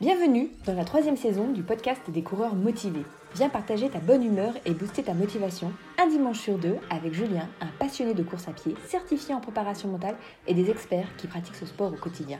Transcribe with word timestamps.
Bienvenue 0.00 0.48
dans 0.64 0.72
la 0.72 0.86
troisième 0.86 1.18
saison 1.18 1.48
du 1.48 1.62
podcast 1.62 2.00
des 2.08 2.22
coureurs 2.22 2.54
motivés. 2.54 3.04
Viens 3.34 3.50
partager 3.50 3.90
ta 3.90 3.98
bonne 3.98 4.24
humeur 4.24 4.54
et 4.64 4.72
booster 4.72 5.02
ta 5.02 5.12
motivation 5.12 5.74
un 5.98 6.06
dimanche 6.06 6.40
sur 6.40 6.56
deux 6.56 6.76
avec 6.88 7.12
Julien, 7.12 7.46
un 7.60 7.66
passionné 7.78 8.14
de 8.14 8.22
course 8.22 8.48
à 8.48 8.52
pied, 8.52 8.74
certifié 8.86 9.34
en 9.34 9.40
préparation 9.40 9.90
mentale 9.90 10.16
et 10.46 10.54
des 10.54 10.70
experts 10.70 11.14
qui 11.18 11.26
pratiquent 11.26 11.56
ce 11.56 11.66
sport 11.66 11.92
au 11.92 11.96
quotidien. 11.96 12.38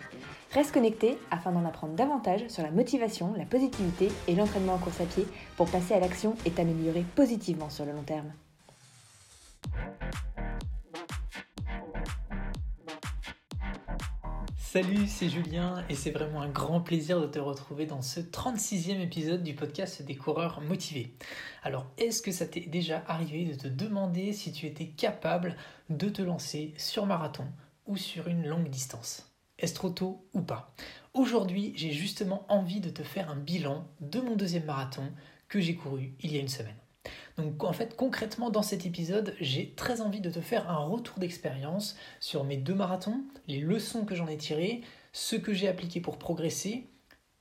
Reste 0.54 0.72
connecté 0.72 1.18
afin 1.30 1.52
d'en 1.52 1.66
apprendre 1.66 1.92
davantage 1.92 2.48
sur 2.48 2.62
la 2.62 2.70
motivation, 2.70 3.34
la 3.36 3.44
positivité 3.44 4.08
et 4.26 4.34
l'entraînement 4.34 4.76
en 4.76 4.78
course 4.78 5.02
à 5.02 5.04
pied 5.04 5.26
pour 5.58 5.70
passer 5.70 5.92
à 5.92 6.00
l'action 6.00 6.36
et 6.46 6.50
t'améliorer 6.52 7.04
positivement 7.14 7.68
sur 7.68 7.84
le 7.84 7.92
long 7.92 8.04
terme. 8.04 8.32
Salut, 14.72 15.08
c'est 15.08 15.28
Julien 15.28 15.84
et 15.88 15.96
c'est 15.96 16.12
vraiment 16.12 16.42
un 16.42 16.48
grand 16.48 16.80
plaisir 16.80 17.20
de 17.20 17.26
te 17.26 17.40
retrouver 17.40 17.86
dans 17.86 18.02
ce 18.02 18.20
36e 18.20 19.00
épisode 19.00 19.42
du 19.42 19.52
podcast 19.52 20.00
des 20.00 20.14
coureurs 20.14 20.60
motivés. 20.60 21.12
Alors, 21.64 21.90
est-ce 21.98 22.22
que 22.22 22.30
ça 22.30 22.46
t'est 22.46 22.68
déjà 22.68 23.02
arrivé 23.08 23.44
de 23.44 23.54
te 23.54 23.66
demander 23.66 24.32
si 24.32 24.52
tu 24.52 24.66
étais 24.66 24.86
capable 24.86 25.56
de 25.88 26.08
te 26.08 26.22
lancer 26.22 26.72
sur 26.76 27.04
marathon 27.04 27.46
ou 27.86 27.96
sur 27.96 28.28
une 28.28 28.46
longue 28.46 28.70
distance? 28.70 29.32
Est-ce 29.58 29.74
trop 29.74 29.90
tôt 29.90 30.24
ou 30.34 30.42
pas? 30.42 30.72
Aujourd'hui, 31.14 31.72
j'ai 31.74 31.90
justement 31.90 32.46
envie 32.48 32.80
de 32.80 32.90
te 32.90 33.02
faire 33.02 33.28
un 33.28 33.36
bilan 33.36 33.88
de 34.00 34.20
mon 34.20 34.36
deuxième 34.36 34.66
marathon 34.66 35.10
que 35.48 35.60
j'ai 35.60 35.74
couru 35.74 36.14
il 36.20 36.30
y 36.30 36.36
a 36.36 36.40
une 36.40 36.46
semaine. 36.46 36.78
Donc 37.36 37.64
en 37.64 37.72
fait 37.72 37.96
concrètement 37.96 38.50
dans 38.50 38.62
cet 38.62 38.84
épisode 38.86 39.34
j'ai 39.40 39.72
très 39.74 40.00
envie 40.00 40.20
de 40.20 40.30
te 40.30 40.40
faire 40.40 40.68
un 40.70 40.84
retour 40.84 41.18
d'expérience 41.18 41.96
sur 42.20 42.44
mes 42.44 42.56
deux 42.56 42.74
marathons, 42.74 43.22
les 43.48 43.60
leçons 43.60 44.04
que 44.04 44.14
j'en 44.14 44.26
ai 44.26 44.36
tirées, 44.36 44.82
ce 45.12 45.36
que 45.36 45.54
j'ai 45.54 45.68
appliqué 45.68 46.00
pour 46.00 46.18
progresser, 46.18 46.88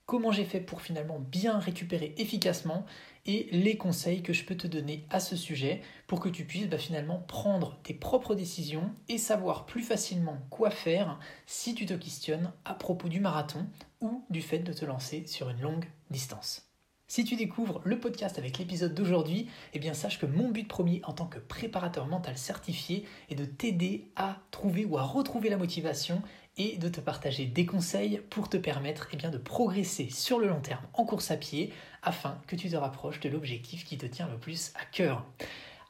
comment 0.05 0.31
j'ai 0.31 0.45
fait 0.45 0.59
pour 0.59 0.81
finalement 0.81 1.20
bien 1.20 1.59
récupérer 1.59 2.16
efficacement 2.17 2.86
et 3.26 3.48
les 3.52 3.77
conseils 3.77 4.23
que 4.23 4.33
je 4.33 4.44
peux 4.44 4.58
te 4.58 4.66
donner 4.66 5.06
à 5.11 5.20
ce 5.20 5.36
sujet 5.36 5.81
pour 6.08 6.20
que 6.20 6.30
tu 6.30 6.45
puisses 6.45 6.67
bah, 6.67 6.80
finalement 6.80 7.20
prendre 7.20 7.78
tes 7.83 7.94
propres 7.94 8.33
décisions 8.33 8.89
et 9.08 9.20
savoir 9.20 9.67
plus 9.67 9.83
facilement 9.83 10.39
quoi 10.50 10.72
faire 10.72 11.20
si 11.45 11.76
tu 11.76 11.86
te 11.86 11.94
questionnes 11.94 12.52
à 12.66 12.73
propos 12.73 13.08
du 13.08 13.20
marathon 13.20 13.67
ou 14.02 14.23
du 14.31 14.42
fait 14.42 14.59
de 14.59 14.73
te 14.73 14.86
lancer 14.86 15.28
sur 15.28 15.50
une 15.50 15.61
longue 15.61 15.86
distance. 16.09 16.69
Si 17.11 17.23
tu 17.23 17.35
découvres 17.35 17.81
le 17.85 17.99
podcast 17.99 18.38
avec 18.38 18.59
l'épisode 18.59 18.93
d'aujourd'hui, 18.93 19.47
eh 19.73 19.79
bien 19.79 19.95
sache 19.95 20.19
que 20.19 20.27
mon 20.27 20.49
but 20.49 20.67
premier 20.67 21.02
en 21.05 21.11
tant 21.11 21.25
que 21.25 21.39
préparateur 21.39 22.05
mental 22.05 22.38
certifié 22.38 23.03
est 23.31 23.35
de 23.35 23.45
t'aider 23.45 24.11
à 24.15 24.38
trouver 24.52 24.85
ou 24.85 24.95
à 24.99 25.02
retrouver 25.02 25.49
la 25.49 25.57
motivation 25.57 26.21
et 26.57 26.77
de 26.77 26.87
te 26.87 27.02
partager 27.02 27.47
des 27.47 27.65
conseils 27.65 28.21
pour 28.30 28.47
te 28.47 28.57
permettre 28.57 29.07
eh 29.11 29.17
bien, 29.17 29.31
de 29.31 29.39
progresser 29.39 30.11
sur 30.11 30.37
le 30.37 30.49
long 30.49 30.61
terme 30.61 30.85
en 30.93 31.03
course 31.03 31.31
à 31.31 31.37
pied 31.37 31.73
afin 32.03 32.39
que 32.45 32.55
tu 32.55 32.69
te 32.69 32.75
rapproches 32.75 33.21
de 33.21 33.30
l'objectif 33.30 33.85
qui 33.85 33.97
te 33.97 34.05
tient 34.05 34.27
le 34.27 34.37
plus 34.37 34.71
à 34.75 34.85
cœur. 34.85 35.25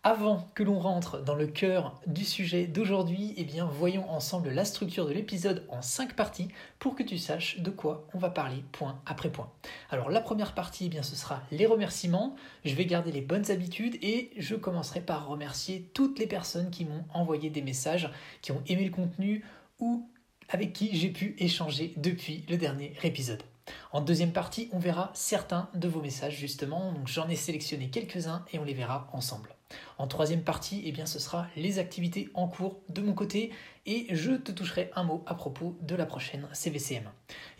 Avant 0.01 0.47
que 0.55 0.63
l'on 0.63 0.79
rentre 0.79 1.21
dans 1.21 1.35
le 1.35 1.45
cœur 1.45 1.99
du 2.07 2.23
sujet 2.23 2.67
d'aujourd'hui, 2.67 3.33
eh 3.35 3.43
bien 3.43 3.65
voyons 3.65 4.09
ensemble 4.09 4.49
la 4.49 4.63
structure 4.63 5.05
de 5.05 5.11
l'épisode 5.11 5.65
en 5.67 5.81
cinq 5.81 6.15
parties 6.15 6.47
pour 6.79 6.95
que 6.95 7.03
tu 7.03 7.17
saches 7.17 7.59
de 7.59 7.69
quoi 7.69 8.07
on 8.13 8.17
va 8.17 8.29
parler 8.29 8.63
point 8.71 9.01
après 9.05 9.29
point. 9.29 9.51
Alors 9.89 10.09
la 10.09 10.21
première 10.21 10.53
partie, 10.53 10.85
eh 10.85 10.89
bien 10.89 11.03
ce 11.03 11.17
sera 11.17 11.41
les 11.51 11.65
remerciements. 11.65 12.37
Je 12.63 12.75
vais 12.75 12.85
garder 12.85 13.11
les 13.11 13.19
bonnes 13.19 13.51
habitudes 13.51 13.97
et 14.01 14.31
je 14.37 14.55
commencerai 14.55 15.01
par 15.01 15.27
remercier 15.27 15.91
toutes 15.93 16.17
les 16.17 16.27
personnes 16.27 16.71
qui 16.71 16.85
m'ont 16.85 17.03
envoyé 17.13 17.49
des 17.49 17.61
messages, 17.61 18.09
qui 18.41 18.53
ont 18.53 18.63
aimé 18.67 18.85
le 18.85 18.91
contenu 18.91 19.43
ou 19.79 20.09
avec 20.47 20.71
qui 20.71 20.95
j'ai 20.95 21.09
pu 21.09 21.35
échanger 21.39 21.93
depuis 21.97 22.45
le 22.47 22.55
dernier 22.55 22.93
épisode. 23.03 23.43
En 23.91 23.99
deuxième 23.99 24.31
partie, 24.31 24.69
on 24.71 24.79
verra 24.79 25.11
certains 25.13 25.69
de 25.73 25.89
vos 25.89 26.01
messages 26.01 26.37
justement, 26.37 26.93
donc 26.93 27.09
j'en 27.09 27.27
ai 27.27 27.35
sélectionné 27.35 27.89
quelques-uns 27.89 28.45
et 28.53 28.59
on 28.59 28.63
les 28.63 28.73
verra 28.73 29.09
ensemble. 29.11 29.58
En 29.97 30.07
troisième 30.07 30.43
partie, 30.43 30.81
eh 30.85 30.91
bien, 30.91 31.05
ce 31.05 31.19
sera 31.19 31.47
les 31.55 31.77
activités 31.77 32.29
en 32.33 32.47
cours 32.47 32.79
de 32.89 33.01
mon 33.01 33.13
côté 33.13 33.51
et 33.85 34.07
je 34.11 34.31
te 34.31 34.51
toucherai 34.51 34.91
un 34.95 35.03
mot 35.03 35.23
à 35.25 35.33
propos 35.33 35.77
de 35.81 35.95
la 35.95 36.05
prochaine 36.05 36.47
CVCM. 36.53 37.09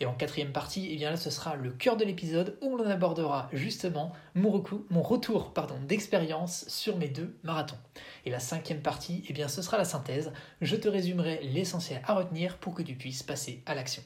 Et 0.00 0.06
en 0.06 0.14
quatrième 0.14 0.52
partie, 0.52 0.88
eh 0.90 0.96
bien 0.96 1.10
là, 1.10 1.16
ce 1.16 1.28
sera 1.28 1.56
le 1.56 1.70
cœur 1.70 1.96
de 1.96 2.04
l'épisode 2.04 2.56
où 2.62 2.76
on 2.78 2.86
abordera 2.86 3.48
justement 3.52 4.12
mon, 4.34 4.50
retour 4.50 5.52
d'expérience 5.86 6.64
sur 6.68 6.96
mes 6.96 7.08
deux 7.08 7.36
marathons. 7.42 7.78
Et 8.24 8.30
la 8.30 8.40
cinquième 8.40 8.80
partie, 8.80 9.24
eh 9.28 9.32
bien, 9.32 9.48
ce 9.48 9.60
sera 9.60 9.76
la 9.76 9.84
synthèse. 9.84 10.32
Je 10.60 10.76
te 10.76 10.88
résumerai 10.88 11.40
l'essentiel 11.42 12.00
à 12.06 12.14
retenir 12.14 12.58
pour 12.58 12.74
que 12.74 12.82
tu 12.82 12.94
puisses 12.94 13.22
passer 13.22 13.62
à 13.66 13.74
l'action. 13.74 14.02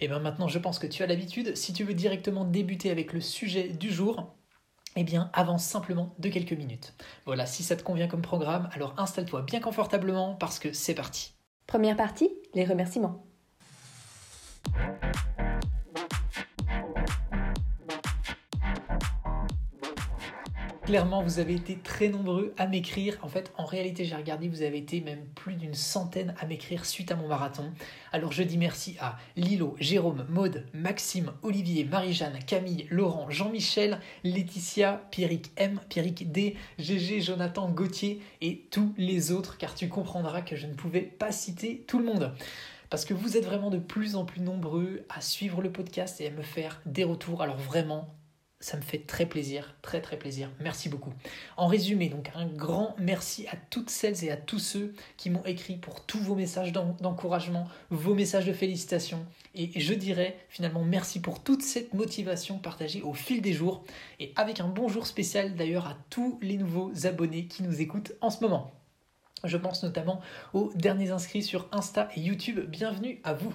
Et 0.00 0.08
bien 0.08 0.18
maintenant, 0.18 0.48
je 0.48 0.58
pense 0.58 0.78
que 0.78 0.86
tu 0.86 1.02
as 1.02 1.06
l'habitude. 1.06 1.56
Si 1.56 1.72
tu 1.72 1.84
veux 1.84 1.94
directement 1.94 2.44
débuter 2.44 2.90
avec 2.90 3.12
le 3.12 3.20
sujet 3.20 3.68
du 3.68 3.90
jour, 3.90 4.34
eh 4.98 5.04
bien, 5.04 5.30
avance 5.32 5.64
simplement 5.64 6.14
de 6.18 6.28
quelques 6.28 6.52
minutes. 6.52 6.94
Voilà, 7.24 7.46
si 7.46 7.62
ça 7.62 7.76
te 7.76 7.84
convient 7.84 8.08
comme 8.08 8.22
programme, 8.22 8.68
alors 8.72 8.94
installe-toi 8.98 9.42
bien 9.42 9.60
confortablement 9.60 10.34
parce 10.34 10.58
que 10.58 10.72
c'est 10.72 10.94
parti. 10.94 11.34
Première 11.68 11.96
partie, 11.96 12.30
les 12.54 12.64
remerciements. 12.64 13.24
Clairement, 20.88 21.22
vous 21.22 21.38
avez 21.38 21.54
été 21.54 21.76
très 21.76 22.08
nombreux 22.08 22.54
à 22.56 22.66
m'écrire. 22.66 23.18
En 23.20 23.28
fait, 23.28 23.52
en 23.58 23.66
réalité, 23.66 24.06
j'ai 24.06 24.16
regardé, 24.16 24.48
vous 24.48 24.62
avez 24.62 24.78
été 24.78 25.02
même 25.02 25.22
plus 25.34 25.54
d'une 25.54 25.74
centaine 25.74 26.34
à 26.40 26.46
m'écrire 26.46 26.86
suite 26.86 27.12
à 27.12 27.14
mon 27.14 27.28
marathon. 27.28 27.70
Alors, 28.10 28.32
je 28.32 28.42
dis 28.42 28.56
merci 28.56 28.96
à 28.98 29.18
Lilo, 29.36 29.76
Jérôme, 29.78 30.24
Maude, 30.30 30.64
Maxime, 30.72 31.32
Olivier, 31.42 31.84
Marie-Jeanne, 31.84 32.38
Camille, 32.46 32.86
Laurent, 32.88 33.28
Jean-Michel, 33.28 34.00
Laetitia, 34.24 35.02
Pierrick 35.10 35.50
M, 35.56 35.78
Pierrick 35.90 36.32
D, 36.32 36.56
GG, 36.78 37.20
Jonathan, 37.20 37.68
Gauthier 37.68 38.22
et 38.40 38.66
tous 38.70 38.94
les 38.96 39.30
autres, 39.30 39.58
car 39.58 39.74
tu 39.74 39.90
comprendras 39.90 40.40
que 40.40 40.56
je 40.56 40.66
ne 40.66 40.72
pouvais 40.72 41.02
pas 41.02 41.32
citer 41.32 41.84
tout 41.86 41.98
le 41.98 42.06
monde 42.06 42.32
parce 42.88 43.04
que 43.04 43.12
vous 43.12 43.36
êtes 43.36 43.44
vraiment 43.44 43.68
de 43.68 43.76
plus 43.76 44.16
en 44.16 44.24
plus 44.24 44.40
nombreux 44.40 45.04
à 45.10 45.20
suivre 45.20 45.60
le 45.60 45.70
podcast 45.70 46.22
et 46.22 46.28
à 46.28 46.30
me 46.30 46.40
faire 46.40 46.80
des 46.86 47.04
retours. 47.04 47.42
Alors 47.42 47.58
vraiment, 47.58 48.08
ça 48.60 48.76
me 48.76 48.82
fait 48.82 48.98
très 48.98 49.26
plaisir, 49.26 49.76
très 49.82 50.00
très 50.00 50.18
plaisir. 50.18 50.50
Merci 50.60 50.88
beaucoup. 50.88 51.12
En 51.56 51.68
résumé, 51.68 52.08
donc 52.08 52.30
un 52.34 52.46
grand 52.46 52.96
merci 52.98 53.46
à 53.48 53.56
toutes 53.70 53.90
celles 53.90 54.24
et 54.24 54.30
à 54.30 54.36
tous 54.36 54.58
ceux 54.58 54.94
qui 55.16 55.30
m'ont 55.30 55.44
écrit 55.44 55.76
pour 55.76 56.04
tous 56.04 56.18
vos 56.18 56.34
messages 56.34 56.72
d'encouragement, 56.72 57.68
vos 57.90 58.14
messages 58.14 58.46
de 58.46 58.52
félicitations. 58.52 59.24
Et 59.54 59.78
je 59.78 59.94
dirais 59.94 60.38
finalement 60.48 60.82
merci 60.82 61.20
pour 61.20 61.42
toute 61.42 61.62
cette 61.62 61.94
motivation 61.94 62.58
partagée 62.58 63.02
au 63.02 63.14
fil 63.14 63.42
des 63.42 63.52
jours. 63.52 63.84
Et 64.18 64.32
avec 64.34 64.60
un 64.60 64.68
bonjour 64.68 65.06
spécial 65.06 65.54
d'ailleurs 65.54 65.86
à 65.86 65.96
tous 66.10 66.38
les 66.42 66.56
nouveaux 66.56 66.92
abonnés 67.06 67.46
qui 67.46 67.62
nous 67.62 67.80
écoutent 67.80 68.12
en 68.20 68.30
ce 68.30 68.42
moment. 68.42 68.77
Je 69.44 69.56
pense 69.56 69.84
notamment 69.84 70.20
aux 70.52 70.72
derniers 70.74 71.10
inscrits 71.10 71.44
sur 71.44 71.68
Insta 71.70 72.08
et 72.16 72.20
YouTube. 72.20 72.58
Bienvenue 72.68 73.20
à 73.22 73.34
vous. 73.34 73.52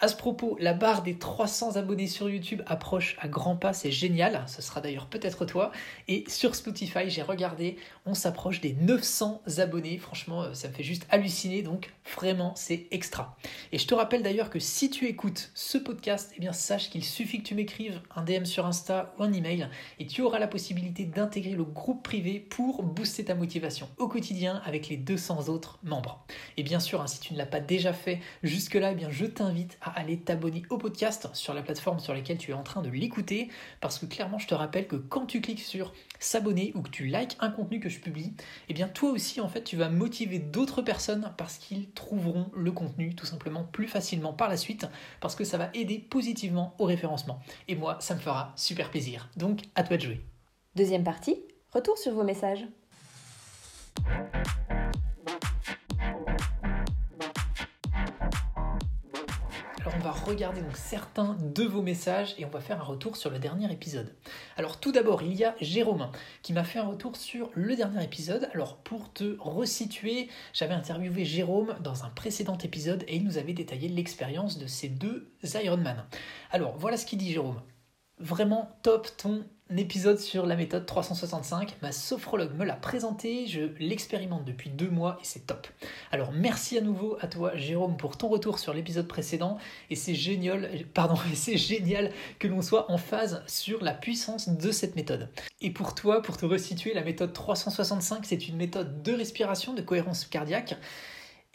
À 0.00 0.08
ce 0.08 0.16
propos, 0.16 0.56
la 0.60 0.72
barre 0.72 1.02
des 1.02 1.18
300 1.18 1.76
abonnés 1.76 2.06
sur 2.06 2.30
YouTube 2.30 2.62
approche 2.66 3.16
à 3.20 3.28
grands 3.28 3.56
pas, 3.56 3.74
c'est 3.74 3.90
génial. 3.90 4.44
Ce 4.46 4.62
sera 4.62 4.80
d'ailleurs 4.80 5.06
peut-être 5.06 5.44
toi. 5.44 5.72
Et 6.08 6.24
sur 6.28 6.54
Spotify, 6.54 7.10
j'ai 7.10 7.20
regardé, 7.20 7.76
on 8.06 8.14
s'approche 8.14 8.62
des 8.62 8.72
900 8.72 9.42
abonnés. 9.58 9.98
Franchement, 9.98 10.42
euh, 10.42 10.54
ça 10.54 10.68
me 10.68 10.72
fait 10.72 10.82
juste 10.82 11.06
halluciner. 11.10 11.60
Donc 11.60 11.92
vraiment, 12.14 12.54
c'est 12.56 12.86
extra. 12.90 13.36
Et 13.72 13.78
je 13.78 13.86
te 13.86 13.94
rappelle 13.94 14.22
d'ailleurs 14.22 14.48
que 14.48 14.58
si 14.58 14.88
tu 14.88 15.06
écoutes 15.06 15.50
ce 15.54 15.76
podcast, 15.76 16.32
eh 16.36 16.40
bien 16.40 16.54
sache 16.54 16.88
qu'il 16.88 17.04
suffit 17.04 17.42
que 17.42 17.48
tu 17.48 17.54
m'écrives 17.54 18.00
un 18.14 18.22
DM 18.22 18.46
sur 18.46 18.64
Insta 18.64 19.14
ou 19.18 19.22
un 19.22 19.32
email 19.34 19.68
et 19.98 20.06
tu 20.06 20.22
auras 20.22 20.38
la 20.38 20.48
possibilité 20.48 21.04
d'intégrer 21.04 21.52
le 21.52 21.64
groupe 21.64 22.02
privé 22.02 22.40
pour 22.40 22.82
booster 22.82 23.24
ta 23.24 23.34
motivation 23.34 23.88
au 23.98 24.08
quotidien 24.08 24.62
avec 24.64 24.88
les 24.88 24.96
200 24.96 25.25
autres 25.34 25.78
membres. 25.82 26.24
Et 26.56 26.62
bien 26.62 26.80
sûr, 26.80 27.00
hein, 27.00 27.06
si 27.06 27.20
tu 27.20 27.32
ne 27.32 27.38
l'as 27.38 27.46
pas 27.46 27.60
déjà 27.60 27.92
fait 27.92 28.20
jusque-là, 28.42 28.92
eh 28.92 29.06
je 29.10 29.26
t'invite 29.26 29.78
à 29.80 29.90
aller 29.98 30.18
t'abonner 30.18 30.62
au 30.70 30.78
podcast 30.78 31.28
sur 31.34 31.54
la 31.54 31.62
plateforme 31.62 32.00
sur 32.00 32.14
laquelle 32.14 32.38
tu 32.38 32.50
es 32.50 32.54
en 32.54 32.62
train 32.62 32.82
de 32.82 32.88
l'écouter, 32.88 33.48
parce 33.80 33.98
que 33.98 34.06
clairement, 34.06 34.38
je 34.38 34.46
te 34.46 34.54
rappelle 34.54 34.86
que 34.86 34.96
quand 34.96 35.26
tu 35.26 35.40
cliques 35.40 35.60
sur 35.60 35.92
s'abonner 36.18 36.72
ou 36.74 36.82
que 36.82 36.90
tu 36.90 37.06
likes 37.06 37.36
un 37.40 37.50
contenu 37.50 37.80
que 37.80 37.88
je 37.88 38.00
publie, 38.00 38.32
eh 38.68 38.74
bien, 38.74 38.88
toi 38.88 39.10
aussi, 39.10 39.40
en 39.40 39.48
fait, 39.48 39.62
tu 39.62 39.76
vas 39.76 39.88
motiver 39.88 40.38
d'autres 40.38 40.82
personnes 40.82 41.32
parce 41.36 41.58
qu'ils 41.58 41.90
trouveront 41.90 42.50
le 42.54 42.72
contenu 42.72 43.14
tout 43.14 43.26
simplement 43.26 43.64
plus 43.64 43.88
facilement 43.88 44.32
par 44.32 44.48
la 44.48 44.56
suite, 44.56 44.86
parce 45.20 45.34
que 45.34 45.44
ça 45.44 45.58
va 45.58 45.70
aider 45.74 45.98
positivement 45.98 46.74
au 46.78 46.84
référencement. 46.84 47.40
Et 47.68 47.74
moi, 47.74 47.98
ça 48.00 48.14
me 48.14 48.20
fera 48.20 48.52
super 48.56 48.90
plaisir. 48.90 49.28
Donc, 49.36 49.62
à 49.74 49.82
toi 49.82 49.96
de 49.96 50.02
jouer. 50.02 50.20
Deuxième 50.74 51.04
partie, 51.04 51.36
retour 51.72 51.98
sur 51.98 52.12
vos 52.12 52.24
messages. 52.24 52.66
Regarder 60.26 60.60
donc 60.60 60.76
certains 60.76 61.36
de 61.40 61.62
vos 61.62 61.82
messages 61.82 62.34
et 62.38 62.44
on 62.44 62.48
va 62.48 62.60
faire 62.60 62.80
un 62.80 62.84
retour 62.84 63.16
sur 63.16 63.30
le 63.30 63.38
dernier 63.38 63.72
épisode. 63.72 64.12
Alors 64.56 64.80
tout 64.80 64.90
d'abord, 64.90 65.22
il 65.22 65.34
y 65.34 65.44
a 65.44 65.54
Jérôme 65.60 66.10
qui 66.42 66.52
m'a 66.52 66.64
fait 66.64 66.78
un 66.80 66.86
retour 66.86 67.16
sur 67.16 67.50
le 67.54 67.76
dernier 67.76 68.02
épisode. 68.02 68.48
Alors 68.52 68.76
pour 68.78 69.12
te 69.12 69.36
resituer, 69.38 70.28
j'avais 70.52 70.74
interviewé 70.74 71.24
Jérôme 71.24 71.76
dans 71.80 72.04
un 72.04 72.08
précédent 72.08 72.58
épisode 72.58 73.04
et 73.06 73.16
il 73.16 73.24
nous 73.24 73.38
avait 73.38 73.52
détaillé 73.52 73.88
l'expérience 73.88 74.58
de 74.58 74.66
ces 74.66 74.88
deux 74.88 75.30
Ironman. 75.62 76.04
Alors 76.50 76.76
voilà 76.76 76.96
ce 76.96 77.06
qu'il 77.06 77.18
dit 77.18 77.32
Jérôme. 77.32 77.62
vraiment 78.18 78.76
top 78.82 79.08
ton 79.16 79.44
épisode 79.76 80.18
sur 80.18 80.46
la 80.46 80.56
méthode 80.56 80.86
365. 80.86 81.76
Ma 81.82 81.92
sophrologue 81.92 82.54
me 82.54 82.64
l'a 82.64 82.74
présenté, 82.74 83.46
je 83.46 83.62
l'expérimente 83.78 84.44
depuis 84.44 84.70
deux 84.70 84.88
mois 84.88 85.18
et 85.20 85.24
c'est 85.24 85.46
top. 85.46 85.66
Alors 86.12 86.32
merci 86.32 86.78
à 86.78 86.80
nouveau 86.80 87.16
à 87.20 87.26
toi 87.26 87.56
Jérôme 87.56 87.96
pour 87.96 88.16
ton 88.16 88.28
retour 88.28 88.58
sur 88.58 88.72
l'épisode 88.72 89.08
précédent 89.08 89.58
et 89.90 89.96
c'est 89.96 90.14
génial, 90.14 90.70
pardon, 90.94 91.16
c'est 91.34 91.56
génial 91.56 92.12
que 92.38 92.48
l'on 92.48 92.62
soit 92.62 92.90
en 92.90 92.98
phase 92.98 93.42
sur 93.46 93.82
la 93.82 93.92
puissance 93.92 94.48
de 94.48 94.70
cette 94.70 94.96
méthode. 94.96 95.28
Et 95.60 95.70
pour 95.70 95.94
toi, 95.94 96.22
pour 96.22 96.36
te 96.36 96.46
resituer, 96.46 96.94
la 96.94 97.02
méthode 97.02 97.32
365, 97.32 98.24
c'est 98.24 98.48
une 98.48 98.56
méthode 98.56 99.02
de 99.02 99.12
respiration, 99.12 99.74
de 99.74 99.82
cohérence 99.82 100.24
cardiaque 100.24 100.76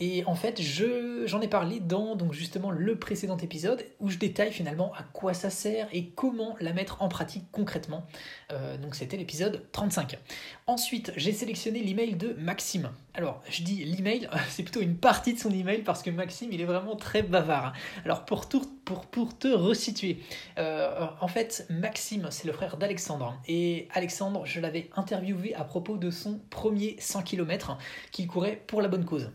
et 0.01 0.25
en 0.25 0.33
fait, 0.33 0.59
j'en 0.59 1.41
ai 1.41 1.47
parlé 1.47 1.79
dans 1.79 2.15
donc 2.15 2.33
justement 2.33 2.71
le 2.71 2.97
précédent 2.97 3.37
épisode 3.37 3.85
où 3.99 4.09
je 4.09 4.17
détaille 4.17 4.51
finalement 4.51 4.91
à 4.95 5.03
quoi 5.03 5.35
ça 5.35 5.51
sert 5.51 5.87
et 5.93 6.07
comment 6.09 6.55
la 6.59 6.73
mettre 6.73 7.03
en 7.03 7.07
pratique 7.07 7.45
concrètement. 7.51 8.07
Euh, 8.51 8.77
donc 8.77 8.95
c'était 8.95 9.15
l'épisode 9.15 9.63
35. 9.71 10.17
Ensuite, 10.65 11.13
j'ai 11.17 11.31
sélectionné 11.31 11.83
l'email 11.83 12.15
de 12.15 12.33
Maxime. 12.33 12.89
Alors, 13.13 13.43
je 13.47 13.61
dis 13.61 13.85
l'email, 13.85 14.27
c'est 14.49 14.63
plutôt 14.63 14.81
une 14.81 14.97
partie 14.97 15.35
de 15.35 15.39
son 15.39 15.51
email 15.51 15.83
parce 15.83 16.01
que 16.01 16.09
Maxime, 16.09 16.49
il 16.51 16.61
est 16.61 16.65
vraiment 16.65 16.95
très 16.95 17.21
bavard. 17.21 17.73
Alors, 18.03 18.25
pour, 18.25 18.47
pour, 18.83 19.05
pour 19.05 19.37
te 19.37 19.49
resituer, 19.49 20.17
euh, 20.57 21.05
en 21.19 21.27
fait, 21.27 21.67
Maxime, 21.69 22.29
c'est 22.31 22.47
le 22.47 22.53
frère 22.53 22.77
d'Alexandre. 22.77 23.39
Et 23.47 23.87
Alexandre, 23.93 24.47
je 24.47 24.61
l'avais 24.61 24.89
interviewé 24.95 25.53
à 25.53 25.63
propos 25.63 25.97
de 25.97 26.09
son 26.09 26.39
premier 26.49 26.95
100 26.97 27.21
km 27.21 27.77
qu'il 28.11 28.25
courait 28.25 28.63
pour 28.65 28.81
la 28.81 28.87
bonne 28.87 29.05
cause. 29.05 29.29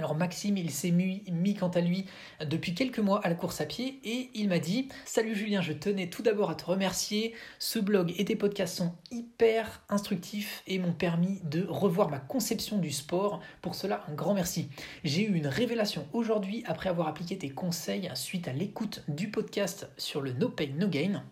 Alors 0.00 0.14
Maxime, 0.14 0.56
il 0.56 0.70
s'est 0.70 0.92
mis, 0.92 1.54
quant 1.56 1.68
à 1.68 1.82
lui 1.82 2.06
depuis 2.42 2.74
quelques 2.74 3.00
mois 3.00 3.20
à 3.22 3.28
la 3.28 3.34
course 3.34 3.60
à 3.60 3.66
pied 3.66 4.00
et 4.02 4.30
il 4.32 4.48
m'a 4.48 4.58
dit 4.58 4.88
Salut 5.04 5.34
Julien, 5.34 5.60
je 5.60 5.74
tenais 5.74 6.08
tout 6.08 6.22
d'abord 6.22 6.48
à 6.48 6.54
te 6.54 6.64
remercier. 6.64 7.34
Ce 7.58 7.78
blog 7.78 8.14
et 8.16 8.24
tes 8.24 8.34
podcasts 8.34 8.78
sont 8.78 8.94
hyper 9.10 9.82
instructifs 9.90 10.62
et 10.66 10.78
m'ont 10.78 10.94
permis 10.94 11.42
de 11.44 11.66
revoir 11.68 12.08
ma 12.08 12.18
conception 12.18 12.78
du 12.78 12.92
sport. 12.92 13.42
Pour 13.60 13.74
cela, 13.74 14.02
un 14.08 14.14
grand 14.14 14.32
merci. 14.32 14.70
J'ai 15.04 15.20
eu 15.20 15.34
une 15.34 15.46
révélation 15.46 16.08
aujourd'hui 16.14 16.64
après 16.64 16.88
avoir 16.88 17.06
appliqué 17.06 17.36
tes 17.36 17.50
conseils 17.50 18.10
suite 18.14 18.48
à 18.48 18.54
l'écoute 18.54 19.04
du 19.06 19.30
podcast 19.30 19.90
sur 19.98 20.22
le 20.22 20.32
No 20.32 20.48
Pain 20.48 20.70
No 20.78 20.88
Gain. 20.88 21.22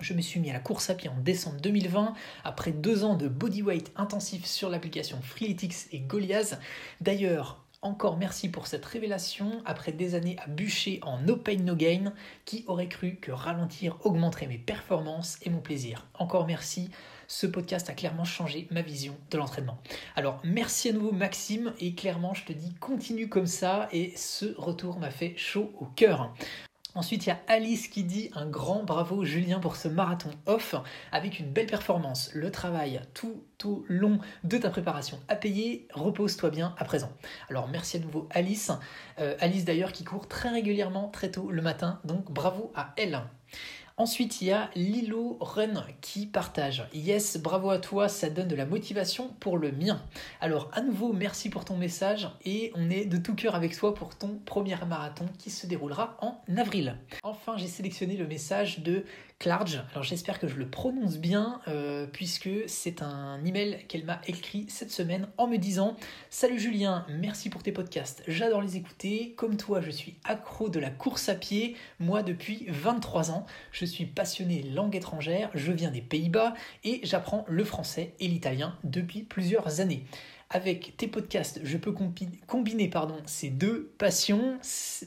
Je 0.00 0.12
me 0.12 0.20
suis 0.20 0.40
mis 0.40 0.50
à 0.50 0.52
la 0.52 0.60
course 0.60 0.90
à 0.90 0.94
pied 0.94 1.08
en 1.08 1.18
décembre 1.20 1.58
2020, 1.62 2.12
après 2.44 2.72
deux 2.72 3.02
ans 3.02 3.14
de 3.14 3.28
bodyweight 3.28 3.92
intensif 3.96 4.44
sur 4.44 4.68
l'application 4.68 5.22
Freeletics 5.22 5.86
et 5.92 6.00
Goliath. 6.00 6.60
D'ailleurs, 7.00 7.63
encore 7.84 8.16
merci 8.16 8.48
pour 8.48 8.66
cette 8.66 8.84
révélation 8.84 9.62
après 9.64 9.92
des 9.92 10.14
années 10.14 10.36
à 10.44 10.48
bûcher 10.48 10.98
en 11.02 11.18
no 11.18 11.36
pain 11.36 11.58
no 11.58 11.76
gain. 11.76 12.12
Qui 12.44 12.64
aurait 12.66 12.88
cru 12.88 13.16
que 13.16 13.30
ralentir 13.30 13.96
augmenterait 14.04 14.46
mes 14.46 14.58
performances 14.58 15.38
et 15.42 15.50
mon 15.50 15.60
plaisir 15.60 16.06
Encore 16.14 16.46
merci. 16.46 16.90
Ce 17.28 17.46
podcast 17.46 17.88
a 17.90 17.94
clairement 17.94 18.24
changé 18.24 18.66
ma 18.70 18.82
vision 18.82 19.16
de 19.30 19.38
l'entraînement. 19.38 19.78
Alors 20.16 20.40
merci 20.44 20.88
à 20.88 20.92
nouveau 20.92 21.12
Maxime 21.12 21.72
et 21.78 21.94
clairement 21.94 22.34
je 22.34 22.44
te 22.44 22.52
dis 22.52 22.74
continue 22.74 23.28
comme 23.28 23.46
ça 23.46 23.88
et 23.92 24.12
ce 24.16 24.54
retour 24.58 24.98
m'a 24.98 25.10
fait 25.10 25.34
chaud 25.36 25.72
au 25.78 25.86
cœur. 25.86 26.34
Ensuite, 26.96 27.26
il 27.26 27.30
y 27.30 27.32
a 27.32 27.40
Alice 27.48 27.88
qui 27.88 28.04
dit 28.04 28.30
un 28.34 28.46
grand 28.46 28.84
bravo 28.84 29.24
Julien 29.24 29.58
pour 29.58 29.74
ce 29.74 29.88
marathon 29.88 30.30
off 30.46 30.76
avec 31.10 31.40
une 31.40 31.50
belle 31.50 31.66
performance. 31.66 32.30
Le 32.34 32.52
travail 32.52 33.00
tout 33.14 33.42
au 33.64 33.84
long 33.88 34.20
de 34.44 34.58
ta 34.58 34.70
préparation 34.70 35.18
à 35.26 35.34
payer, 35.34 35.88
repose-toi 35.92 36.50
bien 36.50 36.74
à 36.78 36.84
présent. 36.84 37.10
Alors 37.50 37.66
merci 37.66 37.96
à 37.96 38.00
nouveau 38.00 38.28
Alice. 38.30 38.70
Euh, 39.18 39.34
Alice 39.40 39.64
d'ailleurs 39.64 39.90
qui 39.90 40.04
court 40.04 40.28
très 40.28 40.50
régulièrement 40.50 41.08
très 41.08 41.32
tôt 41.32 41.50
le 41.50 41.62
matin, 41.62 42.00
donc 42.04 42.30
bravo 42.30 42.70
à 42.76 42.92
elle. 42.96 43.22
Ensuite, 43.96 44.40
il 44.40 44.48
y 44.48 44.50
a 44.50 44.70
Lilo 44.74 45.38
Run 45.40 45.86
qui 46.00 46.26
partage. 46.26 46.88
Yes, 46.92 47.36
bravo 47.36 47.70
à 47.70 47.78
toi, 47.78 48.08
ça 48.08 48.28
donne 48.28 48.48
de 48.48 48.56
la 48.56 48.66
motivation 48.66 49.28
pour 49.38 49.56
le 49.56 49.70
mien. 49.70 50.02
Alors, 50.40 50.68
à 50.72 50.80
nouveau, 50.80 51.12
merci 51.12 51.48
pour 51.48 51.64
ton 51.64 51.76
message 51.76 52.28
et 52.44 52.72
on 52.74 52.90
est 52.90 53.04
de 53.04 53.18
tout 53.18 53.36
cœur 53.36 53.54
avec 53.54 53.76
toi 53.76 53.94
pour 53.94 54.16
ton 54.16 54.40
premier 54.44 54.74
marathon 54.84 55.26
qui 55.38 55.50
se 55.50 55.68
déroulera 55.68 56.16
en 56.20 56.40
avril. 56.56 56.96
Enfin, 57.22 57.56
j'ai 57.56 57.68
sélectionné 57.68 58.16
le 58.16 58.26
message 58.26 58.80
de 58.80 59.04
Clarge. 59.38 59.82
Alors 59.92 60.04
j'espère 60.04 60.38
que 60.38 60.48
je 60.48 60.56
le 60.56 60.66
prononce 60.66 61.18
bien 61.18 61.60
euh, 61.68 62.06
puisque 62.06 62.48
c'est 62.66 63.02
un 63.02 63.44
email 63.44 63.84
qu'elle 63.88 64.04
m'a 64.04 64.20
écrit 64.26 64.64
cette 64.68 64.90
semaine 64.90 65.26
en 65.36 65.46
me 65.46 65.58
disant 65.58 65.96
Salut 66.30 66.58
Julien, 66.58 67.04
merci 67.10 67.50
pour 67.50 67.62
tes 67.62 67.72
podcasts, 67.72 68.22
j'adore 68.26 68.62
les 68.62 68.76
écouter. 68.76 69.34
Comme 69.36 69.56
toi, 69.56 69.80
je 69.80 69.90
suis 69.90 70.16
accro 70.24 70.68
de 70.68 70.78
la 70.78 70.90
course 70.90 71.28
à 71.28 71.34
pied, 71.34 71.76
moi 71.98 72.22
depuis 72.22 72.64
23 72.68 73.32
ans. 73.32 73.44
Suis 73.84 74.06
passionné 74.06 74.62
langue 74.62 74.96
étrangère, 74.96 75.50
je 75.54 75.72
viens 75.72 75.90
des 75.90 76.00
Pays-Bas 76.00 76.54
et 76.84 77.00
j'apprends 77.02 77.44
le 77.48 77.64
français 77.64 78.14
et 78.20 78.28
l'italien 78.28 78.76
depuis 78.84 79.22
plusieurs 79.22 79.80
années 79.80 80.04
avec 80.54 80.96
tes 80.96 81.08
podcasts, 81.08 81.60
je 81.64 81.76
peux 81.76 81.92
combiner 82.46 82.88
pardon, 82.88 83.16
ces 83.26 83.50
deux 83.50 83.92
passions. 83.98 84.58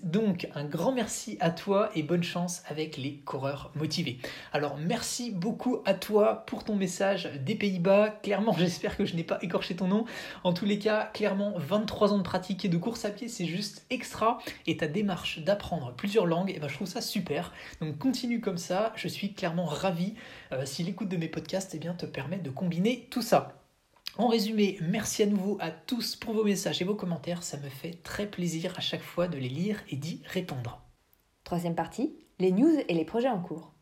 Donc 0.03 0.49
un 0.53 0.65
grand 0.65 0.91
merci 0.91 1.37
à 1.39 1.51
toi 1.51 1.89
et 1.95 2.03
bonne 2.03 2.21
chance 2.21 2.63
avec 2.67 2.97
les 2.97 3.13
coureurs 3.19 3.71
motivés. 3.73 4.17
Alors 4.51 4.77
merci 4.77 5.31
beaucoup 5.31 5.77
à 5.85 5.93
toi 5.93 6.43
pour 6.47 6.65
ton 6.65 6.75
message 6.75 7.31
des 7.45 7.55
Pays-Bas. 7.55 8.19
Clairement, 8.21 8.51
j'espère 8.57 8.97
que 8.97 9.05
je 9.05 9.15
n'ai 9.15 9.23
pas 9.23 9.39
écorché 9.41 9.77
ton 9.77 9.87
nom. 9.87 10.03
En 10.43 10.51
tous 10.51 10.65
les 10.65 10.79
cas, 10.79 11.09
clairement, 11.13 11.53
23 11.55 12.11
ans 12.11 12.17
de 12.17 12.23
pratique 12.23 12.65
et 12.65 12.69
de 12.69 12.77
course 12.77 13.05
à 13.05 13.09
pied, 13.09 13.29
c'est 13.29 13.45
juste 13.45 13.85
extra. 13.89 14.39
Et 14.65 14.75
ta 14.75 14.87
démarche 14.87 15.39
d'apprendre 15.39 15.93
plusieurs 15.93 16.25
langues, 16.25 16.51
eh 16.53 16.59
ben, 16.59 16.67
je 16.67 16.75
trouve 16.75 16.87
ça 16.87 16.99
super. 16.99 17.53
Donc 17.79 17.97
continue 17.97 18.41
comme 18.41 18.57
ça. 18.57 18.91
Je 18.97 19.07
suis 19.07 19.33
clairement 19.33 19.65
ravi 19.65 20.15
euh, 20.51 20.65
si 20.65 20.83
l'écoute 20.83 21.07
de 21.07 21.15
mes 21.15 21.29
podcasts 21.29 21.73
eh 21.73 21.79
bien, 21.79 21.93
te 21.93 22.05
permet 22.05 22.39
de 22.39 22.49
combiner 22.49 23.07
tout 23.09 23.21
ça. 23.21 23.57
En 24.19 24.29
résumé, 24.29 24.79
merci 24.81 25.21
à 25.21 25.27
nouveau 25.27 25.57
à 25.59 25.69
tous 25.69 26.15
pour 26.15 26.33
vos 26.33 26.43
messages 26.43 26.81
et 26.81 26.85
vos 26.85 26.95
commentaires. 26.95 27.43
Ça 27.43 27.57
me 27.57 27.69
fait 27.69 28.01
très 28.01 28.25
plaisir 28.25 28.73
à 28.75 28.81
chaque 28.81 29.03
fois 29.03 29.27
de 29.27 29.37
les 29.37 29.47
lire 29.47 29.83
et 29.89 29.95
d'y 29.95 30.23
répondre. 30.25 30.81
Troisième 31.43 31.75
partie, 31.75 32.17
les 32.39 32.51
news 32.51 32.79
et 32.87 32.93
les 32.95 33.05
projets 33.05 33.29
en 33.29 33.39
cours. 33.39 33.73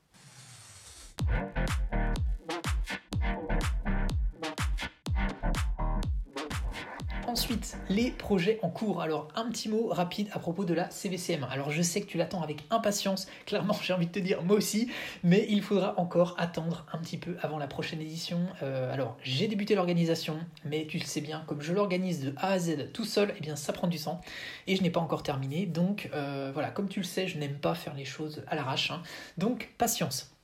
Ensuite, 7.35 7.75
les 7.89 8.11
projets 8.11 8.59
en 8.61 8.69
cours. 8.69 9.01
Alors, 9.01 9.27
un 9.35 9.49
petit 9.49 9.67
mot 9.67 9.89
rapide 9.89 10.29
à 10.31 10.39
propos 10.39 10.63
de 10.63 10.73
la 10.73 10.89
CVCM. 10.89 11.45
Alors, 11.51 11.69
je 11.69 11.81
sais 11.81 11.99
que 11.99 12.05
tu 12.05 12.17
l'attends 12.17 12.41
avec 12.41 12.63
impatience. 12.69 13.27
Clairement, 13.45 13.75
j'ai 13.83 13.91
envie 13.91 14.07
de 14.07 14.11
te 14.13 14.19
dire 14.19 14.41
moi 14.41 14.55
aussi, 14.55 14.89
mais 15.21 15.45
il 15.49 15.61
faudra 15.61 15.99
encore 15.99 16.35
attendre 16.37 16.85
un 16.93 16.97
petit 16.97 17.17
peu 17.17 17.35
avant 17.41 17.57
la 17.57 17.68
prochaine 17.68 17.99
édition. 17.99 18.39
Euh, 18.63 18.94
alors, 18.94 19.18
j'ai 19.21 19.49
débuté 19.49 19.75
l'organisation, 19.75 20.37
mais 20.63 20.87
tu 20.87 20.97
le 20.97 21.04
sais 21.04 21.19
bien, 21.19 21.44
comme 21.45 21.61
je 21.61 21.73
l'organise 21.73 22.21
de 22.21 22.33
A 22.37 22.51
à 22.51 22.59
Z 22.59 22.94
tout 22.94 23.04
seul, 23.04 23.33
eh 23.37 23.42
bien, 23.42 23.57
ça 23.57 23.73
prend 23.73 23.87
du 23.87 23.97
sang 23.97 24.21
et 24.65 24.77
je 24.77 24.81
n'ai 24.81 24.89
pas 24.89 25.01
encore 25.01 25.21
terminé. 25.21 25.65
Donc, 25.65 26.09
euh, 26.13 26.51
voilà, 26.54 26.69
comme 26.69 26.87
tu 26.87 27.01
le 27.01 27.06
sais, 27.06 27.27
je 27.27 27.37
n'aime 27.37 27.59
pas 27.59 27.75
faire 27.75 27.95
les 27.95 28.06
choses 28.06 28.45
à 28.47 28.56
l'arrache. 28.56 28.92
Hein. 28.92 29.04
Donc, 29.37 29.73
patience. 29.77 30.34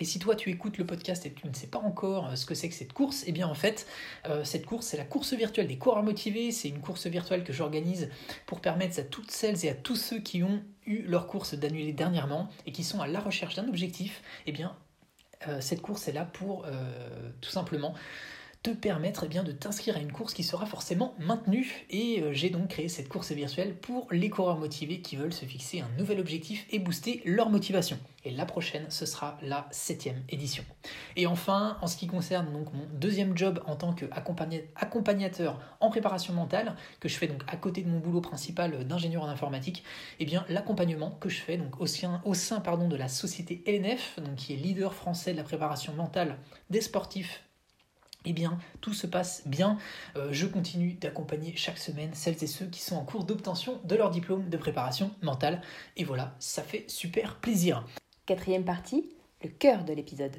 Et 0.00 0.04
si 0.04 0.18
toi 0.18 0.36
tu 0.36 0.50
écoutes 0.50 0.78
le 0.78 0.86
podcast 0.86 1.24
et 1.26 1.32
tu 1.32 1.46
ne 1.46 1.54
sais 1.54 1.66
pas 1.66 1.78
encore 1.78 2.28
euh, 2.28 2.36
ce 2.36 2.46
que 2.46 2.54
c'est 2.54 2.68
que 2.68 2.74
cette 2.74 2.92
course, 2.92 3.24
eh 3.26 3.32
bien 3.32 3.46
en 3.46 3.54
fait, 3.54 3.86
euh, 4.26 4.44
cette 4.44 4.66
course 4.66 4.86
c'est 4.86 4.96
la 4.96 5.04
course 5.04 5.32
virtuelle 5.32 5.66
des 5.66 5.78
coureurs 5.78 6.02
motivés. 6.02 6.52
C'est 6.52 6.68
une 6.68 6.80
course 6.80 7.06
virtuelle 7.06 7.44
que 7.44 7.52
j'organise 7.52 8.10
pour 8.46 8.60
permettre 8.60 8.98
à 8.98 9.02
toutes 9.02 9.30
celles 9.30 9.64
et 9.64 9.70
à 9.70 9.74
tous 9.74 9.96
ceux 9.96 10.18
qui 10.18 10.42
ont 10.42 10.62
eu 10.86 11.02
leur 11.02 11.26
course 11.26 11.54
d'annuler 11.54 11.92
dernièrement 11.92 12.48
et 12.66 12.72
qui 12.72 12.84
sont 12.84 13.00
à 13.00 13.06
la 13.06 13.20
recherche 13.20 13.54
d'un 13.54 13.68
objectif, 13.68 14.22
eh 14.46 14.52
bien 14.52 14.76
euh, 15.48 15.60
cette 15.60 15.82
course 15.82 16.08
est 16.08 16.12
là 16.12 16.24
pour 16.24 16.66
tout 17.40 17.50
simplement 17.50 17.94
permettre 18.70 19.24
eh 19.24 19.28
bien, 19.28 19.42
de 19.42 19.52
t'inscrire 19.52 19.96
à 19.96 20.00
une 20.00 20.12
course 20.12 20.34
qui 20.34 20.42
sera 20.42 20.66
forcément 20.66 21.14
maintenue. 21.18 21.86
Et 21.90 22.22
euh, 22.22 22.32
j'ai 22.32 22.50
donc 22.50 22.68
créé 22.68 22.88
cette 22.88 23.08
course 23.08 23.32
virtuelle 23.32 23.74
pour 23.74 24.06
les 24.10 24.30
coureurs 24.30 24.58
motivés 24.58 25.00
qui 25.00 25.16
veulent 25.16 25.32
se 25.32 25.44
fixer 25.44 25.80
un 25.80 25.88
nouvel 25.98 26.20
objectif 26.20 26.66
et 26.70 26.78
booster 26.78 27.22
leur 27.24 27.50
motivation. 27.50 27.98
Et 28.24 28.30
la 28.30 28.44
prochaine, 28.44 28.86
ce 28.88 29.06
sera 29.06 29.38
la 29.40 29.68
septième 29.70 30.20
édition. 30.28 30.64
Et 31.14 31.28
enfin, 31.28 31.78
en 31.80 31.86
ce 31.86 31.96
qui 31.96 32.08
concerne 32.08 32.52
donc 32.52 32.72
mon 32.72 32.86
deuxième 32.92 33.36
job 33.38 33.62
en 33.66 33.76
tant 33.76 33.92
qu'accompagnateur 33.92 35.60
en 35.80 35.90
préparation 35.90 36.34
mentale, 36.34 36.74
que 36.98 37.08
je 37.08 37.16
fais 37.16 37.28
donc 37.28 37.42
à 37.46 37.56
côté 37.56 37.82
de 37.82 37.88
mon 37.88 38.00
boulot 38.00 38.20
principal 38.20 38.84
d'ingénieur 38.84 39.22
en 39.22 39.28
informatique, 39.28 39.84
eh 40.18 40.24
bien 40.24 40.44
l'accompagnement 40.48 41.12
que 41.20 41.28
je 41.28 41.40
fais 41.40 41.56
donc 41.56 41.80
au 41.80 41.86
sein, 41.86 42.20
au 42.24 42.34
sein 42.34 42.58
pardon, 42.58 42.88
de 42.88 42.96
la 42.96 43.08
société 43.08 43.62
LNF, 43.64 44.18
donc 44.18 44.34
qui 44.34 44.54
est 44.54 44.56
leader 44.56 44.92
français 44.92 45.30
de 45.30 45.36
la 45.36 45.44
préparation 45.44 45.92
mentale 45.94 46.38
des 46.68 46.80
sportifs 46.80 47.45
eh 48.26 48.32
bien, 48.32 48.58
tout 48.80 48.92
se 48.92 49.06
passe 49.06 49.42
bien. 49.46 49.78
Euh, 50.16 50.28
je 50.32 50.46
continue 50.46 50.94
d'accompagner 50.94 51.54
chaque 51.56 51.78
semaine 51.78 52.10
celles 52.12 52.42
et 52.42 52.46
ceux 52.46 52.66
qui 52.66 52.80
sont 52.80 52.96
en 52.96 53.04
cours 53.04 53.24
d'obtention 53.24 53.80
de 53.84 53.94
leur 53.94 54.10
diplôme 54.10 54.48
de 54.48 54.56
préparation 54.56 55.12
mentale. 55.22 55.62
Et 55.96 56.04
voilà, 56.04 56.34
ça 56.38 56.62
fait 56.62 56.84
super 56.88 57.36
plaisir. 57.36 57.86
Quatrième 58.26 58.64
partie, 58.64 59.08
le 59.42 59.48
cœur 59.48 59.84
de 59.84 59.92
l'épisode. 59.92 60.36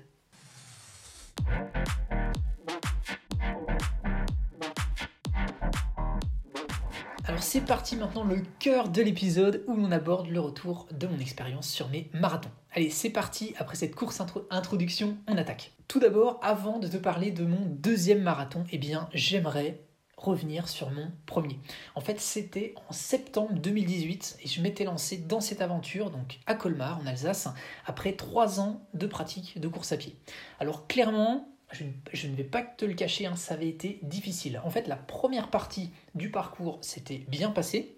Alors 7.37 7.45
c'est 7.45 7.61
parti 7.61 7.95
maintenant 7.95 8.23
le 8.23 8.41
cœur 8.57 8.89
de 8.89 8.99
l'épisode 8.99 9.63
où 9.67 9.73
on 9.73 9.91
aborde 9.91 10.27
le 10.27 10.39
retour 10.39 10.87
de 10.91 11.05
mon 11.05 11.19
expérience 11.19 11.69
sur 11.69 11.87
mes 11.89 12.09
marathons. 12.11 12.49
Allez, 12.71 12.89
c'est 12.89 13.11
parti, 13.11 13.53
après 13.59 13.75
cette 13.75 13.93
course 13.93 14.23
introduction, 14.49 15.19
on 15.27 15.37
attaque. 15.37 15.73
Tout 15.87 15.99
d'abord, 15.99 16.39
avant 16.41 16.79
de 16.79 16.87
te 16.87 16.97
parler 16.97 17.29
de 17.29 17.45
mon 17.45 17.63
deuxième 17.67 18.23
marathon, 18.23 18.63
eh 18.71 18.79
bien 18.79 19.07
j'aimerais 19.13 19.83
revenir 20.17 20.67
sur 20.67 20.89
mon 20.89 21.11
premier. 21.27 21.59
En 21.93 22.01
fait, 22.01 22.19
c'était 22.19 22.73
en 22.89 22.91
septembre 22.91 23.53
2018 23.53 24.39
et 24.41 24.47
je 24.47 24.59
m'étais 24.63 24.85
lancé 24.85 25.17
dans 25.17 25.39
cette 25.39 25.61
aventure, 25.61 26.09
donc 26.09 26.39
à 26.47 26.55
Colmar, 26.55 26.99
en 27.03 27.05
Alsace, 27.05 27.49
après 27.85 28.13
trois 28.13 28.59
ans 28.59 28.81
de 28.95 29.05
pratique 29.05 29.61
de 29.61 29.67
course 29.67 29.91
à 29.91 29.97
pied. 29.97 30.15
Alors 30.59 30.87
clairement, 30.87 31.47
je, 31.71 32.27
ne 32.27 32.35
vais 32.35 32.43
pas 32.43 32.61
te 32.61 32.85
le 32.85 32.93
cacher, 32.93 33.25
hein, 33.25 33.35
ça 33.35 33.55
avait 33.55 33.67
été 33.67 33.99
difficile. 34.03 34.61
En 34.63 34.69
fait, 34.69 34.87
la 34.87 34.95
première 34.95 35.49
partie 35.49 35.91
du 36.15 36.29
parcours 36.29 36.79
s'était 36.81 37.25
bien 37.27 37.51
passée. 37.51 37.97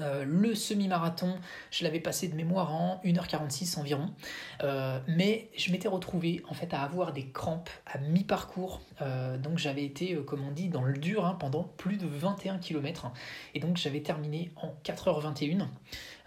Euh, 0.00 0.24
le 0.24 0.54
semi-marathon, 0.54 1.38
je 1.70 1.84
l'avais 1.84 2.00
passé 2.00 2.28
de 2.28 2.34
mémoire 2.34 2.72
en 2.72 3.00
1h46 3.04 3.78
environ, 3.78 4.10
euh, 4.62 4.98
mais 5.06 5.50
je 5.54 5.70
m'étais 5.70 5.88
retrouvé 5.88 6.42
en 6.48 6.54
fait 6.54 6.72
à 6.72 6.80
avoir 6.80 7.12
des 7.12 7.26
crampes 7.26 7.68
à 7.84 7.98
mi-parcours, 7.98 8.80
euh, 9.02 9.36
donc 9.36 9.58
j'avais 9.58 9.84
été, 9.84 10.16
comme 10.24 10.46
on 10.46 10.50
dit, 10.50 10.68
dans 10.68 10.82
le 10.82 10.96
dur 10.96 11.26
hein, 11.26 11.36
pendant 11.38 11.64
plus 11.64 11.98
de 11.98 12.06
21 12.06 12.56
km, 12.58 13.10
et 13.54 13.60
donc 13.60 13.76
j'avais 13.76 14.00
terminé 14.00 14.50
en 14.56 14.74
4h21. 14.82 15.66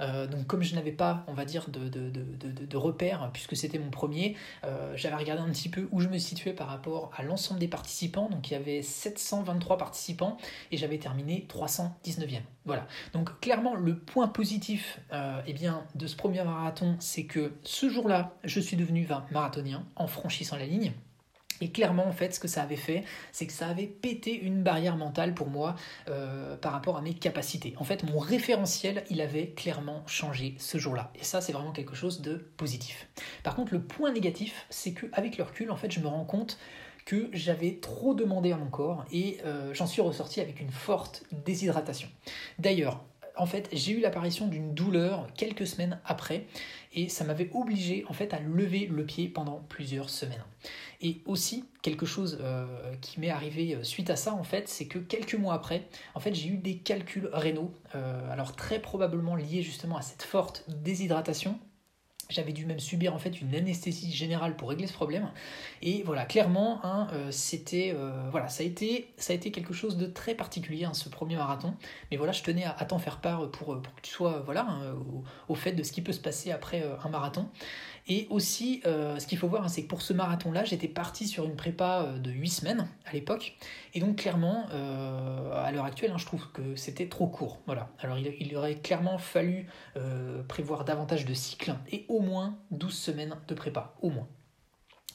Euh, 0.02 0.28
donc 0.28 0.48
comme 0.48 0.64
je 0.64 0.76
n'avais 0.76 0.92
pas, 0.92 1.24
on 1.28 1.34
va 1.34 1.46
dire, 1.46 1.70
de, 1.70 1.90
de, 1.90 2.78
repères, 2.78 3.30
puisque 3.34 3.56
c'était 3.56 3.80
mon 3.80 3.90
premier, 3.90 4.36
euh, 4.64 4.94
j'avais 4.96 5.16
regardé 5.16 5.42
un 5.42 5.50
petit 5.52 5.70
peu 5.70 5.88
où 5.92 6.00
je 6.02 6.10
me 6.10 6.18
situais 6.18 6.54
par 6.54 6.68
rapport 6.68 7.12
à 7.16 7.24
l'ensemble 7.24 7.60
des 7.60 7.68
participants. 7.68 8.30
Donc 8.30 8.50
il 8.50 8.54
y 8.54 8.58
avait 8.58 8.82
723 8.82 9.78
participants 9.78 10.38
et 10.72 10.78
j'avais 10.78 10.98
terminé 10.98 11.48
319e. 11.50 12.42
Voilà. 12.66 12.88
Donc 13.14 13.40
clairement, 13.40 13.76
le 13.76 13.98
point 13.98 14.28
positif 14.28 15.00
euh, 15.14 15.42
eh 15.48 15.54
bien, 15.54 15.84
de 15.96 16.08
ce 16.08 16.16
premier 16.16 16.44
marathon, 16.44 16.96
c'est 17.00 17.26
que 17.26 17.54
ce 17.64 17.90
jour-là, 17.90 18.34
je 18.44 18.60
suis 18.60 18.78
devenu 18.78 19.08
marathonien 19.32 19.86
en 19.96 20.08
franchissant 20.08 20.58
la 20.58 20.66
ligne. 20.66 20.94
Et 21.62 21.72
clairement, 21.72 22.06
en 22.06 22.12
fait, 22.12 22.34
ce 22.34 22.40
que 22.40 22.48
ça 22.48 22.64
avait 22.64 22.76
fait, 22.76 23.04
c'est 23.32 23.48
que 23.48 23.54
ça 23.54 23.68
avait 23.68 23.88
pété 23.88 24.38
une 24.38 24.64
barrière 24.64 24.98
mentale 24.98 25.34
pour 25.34 25.50
moi 25.50 25.76
euh, 26.10 26.58
par 26.58 26.72
rapport 26.72 26.98
à 26.98 27.02
mes 27.02 27.14
capacités. 27.14 27.74
En 27.78 27.84
fait, 27.84 28.04
mon 28.04 28.20
référentiel, 28.20 29.04
il 29.10 29.22
avait 29.22 29.48
clairement 29.48 30.04
changé 30.08 30.56
ce 30.58 30.78
jour-là. 30.78 31.12
Et 31.20 31.24
ça, 31.24 31.42
c'est 31.42 31.54
vraiment 31.54 31.72
quelque 31.72 31.96
chose 31.96 32.22
de 32.22 32.36
positif. 32.58 33.08
Par 33.44 33.56
contre, 33.56 33.74
le 33.74 33.82
point 33.82 34.12
négatif, 34.12 34.66
c'est 34.70 34.94
qu'avec 34.94 35.38
le 35.38 35.44
recul, 35.44 35.72
en 35.72 35.78
fait, 35.78 35.92
je 35.92 36.00
me 36.00 36.08
rends 36.08 36.26
compte 36.26 36.58
que 37.06 37.30
j'avais 37.34 37.78
trop 37.82 38.16
demandé 38.16 38.52
à 38.52 38.58
mon 38.58 38.70
corps 38.70 39.06
et 39.12 39.38
euh, 39.46 39.74
j'en 39.74 39.86
suis 39.86 40.02
ressorti 40.02 40.42
avec 40.42 40.60
une 40.60 40.72
forte 40.72 41.24
déshydratation. 41.32 42.10
D'ailleurs, 42.58 43.04
en 43.38 43.46
fait, 43.46 43.70
j'ai 43.72 43.94
eu 43.94 44.00
l'apparition 44.00 44.48
d'une 44.48 44.74
douleur 44.74 45.28
quelques 45.36 45.68
semaines 45.68 46.00
après 46.06 46.46
et 46.94 47.10
ça 47.10 47.24
m'avait 47.24 47.50
obligé 47.54 48.06
en 48.08 48.14
fait 48.14 48.34
à 48.34 48.40
lever 48.40 48.88
le 48.88 49.06
pied 49.06 49.28
pendant 49.28 49.64
plusieurs 49.70 50.10
semaines. 50.10 50.44
Et 51.02 51.22
aussi 51.26 51.66
quelque 51.82 52.06
chose 52.06 52.40
euh, 52.42 52.66
qui 53.02 53.20
m'est 53.20 53.30
arrivé 53.30 53.76
euh, 53.76 53.84
suite 53.84 54.10
à 54.10 54.16
ça 54.16 54.34
en 54.34 54.44
fait, 54.44 54.68
c'est 54.70 54.86
que 54.86 55.00
quelques 55.00 55.36
mois 55.36 55.54
après, 55.54 55.88
en 56.14 56.20
fait, 56.20 56.34
j'ai 56.34 56.50
eu 56.50 56.58
des 56.58 56.78
calculs 56.78 57.30
rénaux, 57.34 57.72
euh, 57.96 58.32
alors 58.32 58.56
très 58.56 58.80
probablement 58.80 59.36
liés 59.36 59.62
justement 59.62 59.98
à 59.98 60.02
cette 60.02 60.24
forte 60.24 60.64
déshydratation 60.70 61.60
j'avais 62.30 62.54
dû 62.54 62.66
même 62.66 62.80
subir 62.80 63.14
en 63.14 63.20
fait 63.20 63.42
une 63.42 63.54
anesthésie 63.54 64.12
générale 64.12 64.56
pour 64.56 64.70
régler 64.70 64.88
ce 64.88 64.94
problème. 64.94 65.30
Et 65.82 66.04
voilà, 66.04 66.26
clairement, 66.26 66.80
hein, 66.84 67.08
euh, 67.14 67.32
c'était 67.32 67.94
euh, 67.96 68.30
voilà, 68.32 68.48
ça 68.48 68.64
a 68.64 68.66
été 68.66 69.14
ça 69.18 69.34
a 69.34 69.36
été 69.36 69.52
quelque 69.52 69.74
chose 69.74 69.98
de 69.98 70.06
très 70.06 70.36
particulier 70.36 70.86
hein, 70.86 70.94
ce 70.94 71.10
premier 71.10 71.36
marathon. 71.36 71.76
Mais 72.12 72.18
voilà, 72.18 72.32
je 72.32 72.44
tenais 72.44 72.66
à, 72.66 72.86
t'en 72.86 73.00
faire 73.00 73.20
part 73.22 73.50
pour, 73.52 73.80
pour, 73.82 73.96
que 73.96 74.02
tu 74.02 74.12
sois 74.12 74.40
voilà 74.46 74.68
hein, 74.68 74.96
au, 75.48 75.56
fait 75.56 75.74
de 75.74 75.84
ce 75.84 75.92
qui 75.92 76.02
peut 76.02 76.14
se 76.14 76.20
passer 76.20 76.52
après 76.52 76.84
euh, 76.84 76.96
un 77.04 77.10
marathon. 77.10 77.48
Et 78.08 78.28
aussi, 78.30 78.82
euh, 78.86 79.18
ce 79.18 79.26
qu'il 79.26 79.38
faut 79.38 79.48
voir, 79.48 79.64
hein, 79.64 79.68
c'est 79.68 79.84
que 79.84 79.88
pour 79.88 80.04
ce 80.04 80.14
marathon-là, 80.14 80.64
j'étais 80.64 80.88
parti 80.88 81.28
sur 81.28 81.46
une 81.46 81.56
prépa 81.56 82.04
euh, 82.04 82.20
de 82.20 82.30
8 82.30 82.50
semaines 82.50 82.88
à 83.06 83.14
l'époque. 83.14 83.58
Et 83.96 84.00
donc, 84.00 84.18
clairement, 84.18 84.68
euh, 84.72 85.52
à 85.54 85.72
l'heure 85.72 85.86
actuelle, 85.86 86.12
hein, 86.12 86.18
je 86.20 86.26
trouve 86.26 86.52
que 86.52 86.76
c'était 86.76 87.08
trop 87.08 87.28
court. 87.28 87.62
Voilà. 87.66 87.90
Alors, 88.00 88.20
il, 88.20 88.36
il 88.40 88.56
aurait 88.56 88.76
clairement 88.76 89.18
fallu 89.18 89.68
prévoir 90.48 90.86
davantage 90.86 91.26
de 91.26 91.34
cycles 91.34 91.74
et 91.92 92.06
au 92.10 92.20
moins 92.20 92.58
12 92.72 92.94
semaines 92.94 93.36
de 93.48 93.54
prépa. 93.56 93.96
Au 94.02 94.10
moins. 94.10 94.28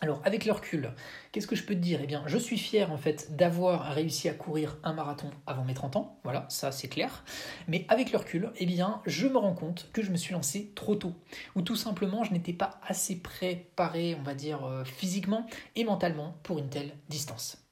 Alors 0.02 0.22
avec 0.24 0.46
le 0.46 0.52
recul, 0.52 0.94
qu'est-ce 1.30 1.46
que 1.46 1.56
je 1.56 1.62
peux 1.62 1.74
te 1.74 1.80
dire? 1.80 2.00
Eh 2.02 2.06
bien, 2.06 2.22
je 2.26 2.38
suis 2.38 2.56
fier 2.56 2.90
en 2.90 2.96
fait 2.96 3.36
d'avoir 3.36 3.92
réussi 3.94 4.30
à 4.30 4.34
courir 4.34 4.78
un 4.82 4.94
marathon 4.94 5.30
avant 5.46 5.62
mes 5.62 5.74
30 5.74 5.96
ans, 5.96 6.18
voilà, 6.24 6.46
ça 6.48 6.72
c'est 6.72 6.88
clair. 6.88 7.22
Mais 7.68 7.84
avec 7.88 8.10
le 8.10 8.16
recul, 8.16 8.50
eh 8.56 8.64
bien, 8.64 9.02
je 9.04 9.26
me 9.26 9.36
rends 9.36 9.54
compte 9.54 9.90
que 9.92 10.00
je 10.02 10.10
me 10.10 10.16
suis 10.16 10.32
lancé 10.32 10.72
trop 10.74 10.94
tôt, 10.96 11.12
ou 11.54 11.60
tout 11.60 11.76
simplement 11.76 12.24
je 12.24 12.32
n'étais 12.32 12.54
pas 12.54 12.80
assez 12.86 13.20
préparé, 13.20 14.16
on 14.18 14.22
va 14.22 14.34
dire, 14.34 14.64
euh, 14.64 14.84
physiquement 14.84 15.46
et 15.76 15.84
mentalement 15.84 16.38
pour 16.44 16.58
une 16.58 16.70
telle 16.70 16.92
distance. 17.10 17.69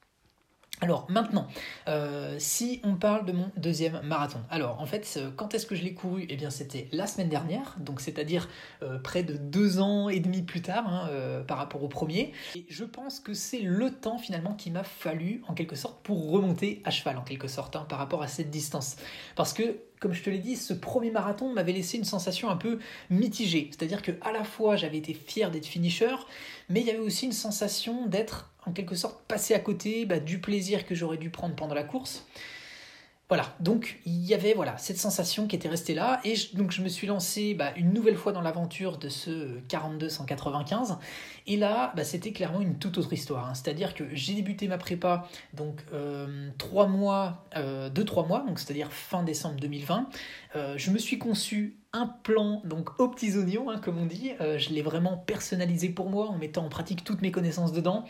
Alors 0.81 1.07
maintenant, 1.09 1.47
euh, 1.87 2.35
si 2.39 2.79
on 2.83 2.95
parle 2.95 3.25
de 3.25 3.33
mon 3.33 3.51
deuxième 3.57 3.99
marathon, 4.03 4.39
alors 4.49 4.79
en 4.79 4.85
fait, 4.85 5.19
quand 5.35 5.53
est-ce 5.53 5.65
que 5.65 5.75
je 5.75 5.83
l'ai 5.83 5.93
couru? 5.93 6.25
Eh 6.29 6.37
bien, 6.37 6.49
c'était 6.49 6.87
la 6.93 7.05
semaine 7.05 7.27
dernière, 7.27 7.75
donc 7.79 7.99
c'est-à-dire 7.99 8.47
euh, 8.81 8.97
près 8.97 9.23
de 9.23 9.33
deux 9.33 9.79
ans 9.79 10.07
et 10.07 10.21
demi 10.21 10.41
plus 10.41 10.61
tard 10.61 10.87
hein, 10.87 11.09
euh, 11.11 11.43
par 11.43 11.57
rapport 11.57 11.83
au 11.83 11.89
premier. 11.89 12.31
Et 12.55 12.65
je 12.69 12.85
pense 12.85 13.19
que 13.19 13.33
c'est 13.33 13.61
le 13.61 13.91
temps 13.91 14.17
finalement 14.17 14.53
qui 14.53 14.71
m'a 14.71 14.83
fallu 14.83 15.41
en 15.47 15.53
quelque 15.53 15.75
sorte 15.75 16.01
pour 16.01 16.31
remonter 16.31 16.81
à 16.85 16.91
cheval 16.91 17.17
en 17.17 17.23
quelque 17.23 17.49
sorte 17.49 17.75
hein, 17.75 17.85
par 17.89 17.99
rapport 17.99 18.23
à 18.23 18.27
cette 18.27 18.49
distance, 18.49 18.95
parce 19.35 19.53
que 19.53 19.79
comme 19.99 20.13
je 20.13 20.23
te 20.23 20.29
l'ai 20.29 20.39
dit, 20.39 20.55
ce 20.55 20.73
premier 20.73 21.11
marathon 21.11 21.51
m'avait 21.51 21.73
laissé 21.73 21.97
une 21.97 22.05
sensation 22.05 22.49
un 22.49 22.55
peu 22.55 22.79
mitigée. 23.09 23.69
C'est-à-dire 23.69 24.01
que 24.01 24.13
à 24.21 24.31
la 24.31 24.45
fois 24.45 24.77
j'avais 24.77 24.97
été 24.97 25.13
fier 25.13 25.51
d'être 25.51 25.65
finisher, 25.65 26.15
mais 26.69 26.79
il 26.79 26.87
y 26.87 26.89
avait 26.89 26.99
aussi 26.99 27.25
une 27.25 27.33
sensation 27.33 28.07
d'être 28.07 28.49
en 28.69 28.71
quelque 28.71 28.95
sorte 28.95 29.21
passé 29.27 29.53
à 29.53 29.59
côté 29.59 30.05
bah, 30.05 30.19
du 30.19 30.39
plaisir 30.39 30.85
que 30.85 30.95
j'aurais 30.95 31.17
dû 31.17 31.29
prendre 31.29 31.55
pendant 31.55 31.75
la 31.75 31.83
course. 31.83 32.25
Voilà, 33.29 33.55
donc 33.59 33.99
il 34.07 34.25
y 34.25 34.33
avait 34.33 34.55
voilà 34.55 34.75
cette 34.79 34.97
sensation 34.97 35.45
qui 35.45 35.55
était 35.55 35.69
restée 35.69 35.93
là, 35.93 36.19
et 36.23 36.33
donc 36.53 36.71
je 36.71 36.81
me 36.81 36.89
suis 36.89 37.05
lancé 37.05 37.53
bah, 37.53 37.73
une 37.77 37.93
nouvelle 37.93 38.15
fois 38.15 38.31
dans 38.31 38.41
l'aventure 38.41 38.97
de 38.97 39.07
ce 39.07 39.59
42-195, 39.69 40.97
et 41.45 41.55
là 41.55 41.93
bah, 41.95 42.03
c'était 42.03 42.31
clairement 42.31 42.59
une 42.59 42.79
toute 42.79 42.97
autre 42.97 43.13
histoire. 43.13 43.47
Hein. 43.47 43.53
C'est-à-dire 43.53 43.93
que 43.93 44.03
j'ai 44.13 44.33
débuté 44.33 44.67
ma 44.67 44.79
prépa 44.79 45.27
donc 45.53 45.79
euh, 45.93 46.49
trois 46.57 46.87
mois, 46.87 47.45
euh, 47.55 47.91
deux 47.91 48.03
trois 48.03 48.25
mois, 48.25 48.43
donc 48.47 48.57
c'est-à-dire 48.57 48.91
fin 48.91 49.21
décembre 49.21 49.59
2020. 49.59 50.09
Euh, 50.55 50.73
je 50.77 50.89
me 50.89 50.97
suis 50.97 51.19
conçu 51.19 51.75
un 51.93 52.07
plan 52.07 52.61
donc 52.65 52.99
aux 52.99 53.09
petits 53.09 53.35
oignons, 53.37 53.69
hein, 53.69 53.79
comme 53.79 53.97
on 53.97 54.05
dit. 54.05 54.31
Euh, 54.41 54.57
je 54.57 54.69
l'ai 54.69 54.81
vraiment 54.81 55.17
personnalisé 55.17 55.89
pour 55.89 56.09
moi 56.09 56.27
en 56.27 56.37
mettant 56.37 56.65
en 56.65 56.69
pratique 56.69 57.03
toutes 57.03 57.21
mes 57.21 57.31
connaissances 57.31 57.71
dedans. 57.71 58.05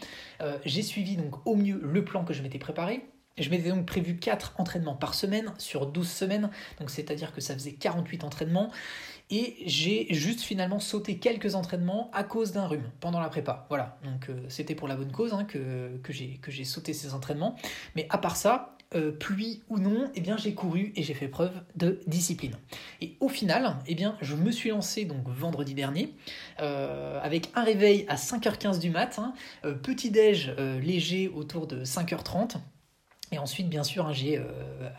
j'ai 0.66 0.82
suivi 0.82 1.16
donc 1.16 1.46
au 1.46 1.56
mieux 1.56 1.80
le 1.84 2.04
plan 2.04 2.24
que 2.24 2.34
je 2.34 2.42
m'étais 2.42 2.60
préparé. 2.60 3.10
Je 3.40 3.50
m'étais 3.50 3.70
donc 3.70 3.86
prévu 3.86 4.18
4 4.18 4.56
entraînements 4.58 4.96
par 4.96 5.14
semaine 5.14 5.54
sur 5.58 5.86
12 5.86 6.10
semaines, 6.10 6.50
donc 6.80 6.90
c'est-à-dire 6.90 7.34
que 7.34 7.42
ça 7.42 7.54
faisait 7.54 7.74
48 7.74 8.24
entraînements. 8.24 8.72
Et 9.32 9.58
j'ai 9.66 10.08
juste 10.14 10.42
finalement 10.42 10.80
sauté 10.80 11.20
quelques 11.20 11.54
entraînements 11.54 12.10
à 12.14 12.24
cause 12.24 12.52
d'un 12.52 12.66
rhume 12.66 12.90
pendant 13.00 13.20
la 13.20 13.30
prépa. 13.30 13.68
Voilà, 13.70 14.00
donc 14.04 14.30
euh, 14.30 14.42
c'était 14.50 14.74
pour 14.74 14.88
la 14.88 14.96
bonne 14.96 15.12
cause 15.12 15.34
hein, 15.34 15.46
que, 15.46 15.98
que 16.02 16.12
j'ai 16.12 16.66
sauté 16.66 16.94
ces 16.94 17.14
entraînements. 17.14 17.56
Mais 17.96 18.08
à 18.10 18.18
part 18.18 18.36
ça, 18.36 18.76
euh, 18.96 19.12
pluie 19.12 19.62
ou 19.70 19.78
non, 19.78 20.10
eh 20.16 20.22
bien 20.22 20.38
j'ai 20.38 20.54
couru 20.54 20.92
et 20.96 21.04
j'ai 21.04 21.14
fait 21.14 21.28
preuve 21.28 21.54
de 21.76 22.00
discipline. 22.08 22.56
Et 23.02 23.16
au 23.20 23.30
final, 23.30 23.78
eh 23.88 23.96
bien 23.96 24.18
je 24.22 24.36
me 24.36 24.52
suis 24.52 24.70
lancé 24.70 25.06
donc 25.06 25.28
vendredi 25.28 25.74
dernier 25.74 26.14
euh, 26.60 27.20
avec 27.22 27.52
un 27.56 27.64
réveil 27.64 28.06
à 28.08 28.16
5h15 28.16 28.80
du 28.80 28.90
matin, 28.90 29.34
petit 29.84 30.10
déj 30.12 30.54
léger 30.82 31.28
autour 31.28 31.68
de 31.68 31.84
5h30 31.84 32.58
et 33.32 33.38
ensuite, 33.38 33.70
bien 33.70 33.84
sûr, 33.84 34.08
hein, 34.08 34.14
j'ai 34.14 34.38
euh, 34.38 34.44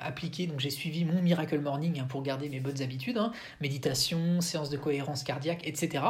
appliqué, 0.00 0.46
donc 0.46 0.60
j'ai 0.60 0.70
suivi 0.70 1.04
mon 1.04 1.20
Miracle 1.20 1.58
Morning 1.58 1.98
hein, 2.00 2.06
pour 2.08 2.22
garder 2.22 2.48
mes 2.48 2.60
bonnes 2.60 2.80
habitudes, 2.80 3.18
hein, 3.18 3.32
méditation, 3.60 4.40
séance 4.40 4.70
de 4.70 4.76
cohérence 4.76 5.24
cardiaque, 5.24 5.66
etc. 5.66 6.04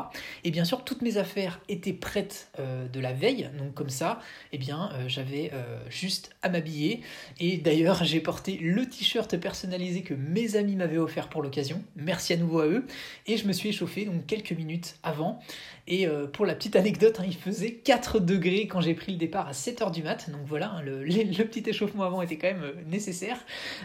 Et 0.44 0.50
bien 0.50 0.64
sûr, 0.64 0.84
toutes 0.84 1.00
mes 1.00 1.16
affaires 1.16 1.60
étaient 1.68 1.94
prêtes 1.94 2.50
euh, 2.58 2.88
de 2.88 3.00
la 3.00 3.14
veille, 3.14 3.50
donc 3.58 3.72
comme 3.72 3.88
ça, 3.88 4.20
eh 4.52 4.58
bien, 4.58 4.90
euh, 4.94 5.04
j'avais 5.08 5.50
juste 5.88 6.30
à 6.42 6.48
m'habiller. 6.48 7.00
Et 7.38 7.56
d'ailleurs, 7.56 8.04
j'ai 8.04 8.20
porté 8.20 8.56
le 8.58 8.86
t-shirt 8.86 9.36
personnalisé 9.36 10.02
que 10.02 10.14
mes 10.14 10.56
amis 10.56 10.76
m'avaient 10.76 10.98
offert 10.98 11.28
pour 11.28 11.42
l'occasion. 11.42 11.82
Merci 11.96 12.34
à 12.34 12.36
nouveau 12.36 12.60
à 12.60 12.66
eux. 12.66 12.86
Et 13.26 13.36
je 13.36 13.46
me 13.46 13.52
suis 13.52 13.70
échauffé 13.70 14.04
donc 14.04 14.26
quelques 14.26 14.52
minutes 14.52 14.96
avant. 15.02 15.40
Et 15.86 16.06
pour 16.32 16.46
la 16.46 16.54
petite 16.54 16.76
anecdote, 16.76 17.20
il 17.24 17.34
faisait 17.34 17.72
4 17.72 18.20
degrés 18.20 18.66
quand 18.68 18.80
j'ai 18.80 18.94
pris 18.94 19.12
le 19.12 19.18
départ 19.18 19.48
à 19.48 19.52
7h 19.52 19.90
du 19.90 20.02
mat. 20.02 20.30
Donc 20.30 20.42
voilà, 20.46 20.70
hein, 20.70 20.82
le, 20.82 21.04
petit 21.44 21.68
échauffement 21.68 22.04
était 22.22 22.36
quand 22.36 22.48
même 22.48 22.62
euh, 22.62 22.74
nécessaire. 22.86 23.38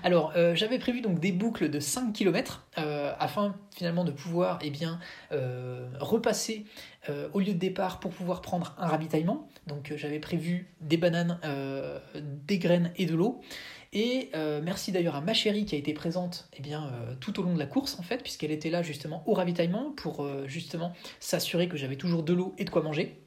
Alors 0.03 0.33
euh, 0.35 0.55
j'avais 0.55 0.79
prévu 0.79 1.01
donc 1.01 1.19
des 1.19 1.31
boucles 1.31 1.69
de 1.69 1.79
5 1.79 2.13
km 2.13 2.65
afin 3.19 3.55
finalement 3.75 4.03
de 4.03 4.11
pouvoir 4.11 4.59
eh 4.61 4.69
bien, 4.69 4.99
repasser 5.99 6.65
au 7.33 7.39
lieu 7.39 7.53
de 7.53 7.57
départ 7.57 7.99
pour 7.99 8.11
pouvoir 8.11 8.41
prendre 8.41 8.75
un 8.77 8.87
ravitaillement. 8.87 9.47
Donc 9.67 9.93
j'avais 9.95 10.19
prévu 10.19 10.67
des 10.81 10.97
bananes, 10.97 11.39
des 12.47 12.57
graines 12.57 12.91
et 12.97 13.05
de 13.05 13.15
l'eau. 13.15 13.41
Et 13.95 14.29
euh, 14.35 14.59
merci 14.61 14.91
d'ailleurs 14.91 15.15
à 15.15 15.21
ma 15.21 15.33
chérie 15.33 15.63
qui 15.63 15.73
a 15.73 15.77
été 15.77 15.93
présente 15.93 16.49
eh 16.57 16.61
bien, 16.61 16.87
euh, 16.87 17.15
tout 17.21 17.39
au 17.39 17.43
long 17.43 17.53
de 17.53 17.59
la 17.59 17.65
course 17.65 17.97
en 17.97 18.03
fait, 18.03 18.21
puisqu'elle 18.21 18.51
était 18.51 18.69
là 18.69 18.81
justement 18.81 19.23
au 19.25 19.33
ravitaillement 19.33 19.93
pour 19.95 20.21
euh, 20.21 20.45
justement 20.47 20.91
s'assurer 21.21 21.69
que 21.69 21.77
j'avais 21.77 21.95
toujours 21.95 22.21
de 22.21 22.33
l'eau 22.33 22.53
et 22.57 22.65
de 22.65 22.69
quoi 22.69 22.83
manger. 22.83 23.24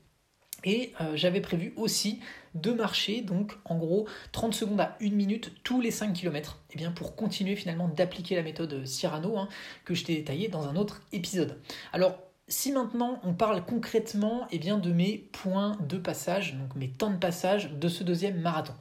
Et 0.64 0.92
j'avais 1.14 1.40
prévu 1.40 1.72
aussi 1.76 2.20
de 2.54 2.72
marcher, 2.72 3.20
donc 3.20 3.52
en 3.64 3.76
gros 3.76 4.08
30 4.32 4.54
secondes 4.54 4.80
à 4.80 4.96
1 5.00 5.10
minute 5.10 5.52
tous 5.62 5.80
les 5.80 5.90
5 5.90 6.12
km, 6.12 6.58
eh 6.72 6.76
bien, 6.76 6.90
pour 6.90 7.14
continuer 7.14 7.54
finalement 7.54 7.88
d'appliquer 7.88 8.34
la 8.34 8.42
méthode 8.42 8.84
Cyrano 8.84 9.38
hein, 9.38 9.48
que 9.84 9.94
je 9.94 10.04
t'ai 10.04 10.16
détaillée 10.16 10.48
dans 10.48 10.66
un 10.66 10.74
autre 10.74 11.02
épisode. 11.12 11.60
Alors 11.92 12.18
si 12.48 12.72
maintenant 12.72 13.20
on 13.24 13.34
parle 13.34 13.64
concrètement 13.64 14.48
eh 14.50 14.58
bien, 14.58 14.78
de 14.78 14.92
mes 14.92 15.18
points 15.18 15.76
de 15.86 15.98
passage, 15.98 16.54
donc 16.54 16.74
mes 16.74 16.88
temps 16.88 17.10
de 17.10 17.18
passage 17.18 17.72
de 17.72 17.88
ce 17.88 18.02
deuxième 18.02 18.40
marathon. 18.40 18.74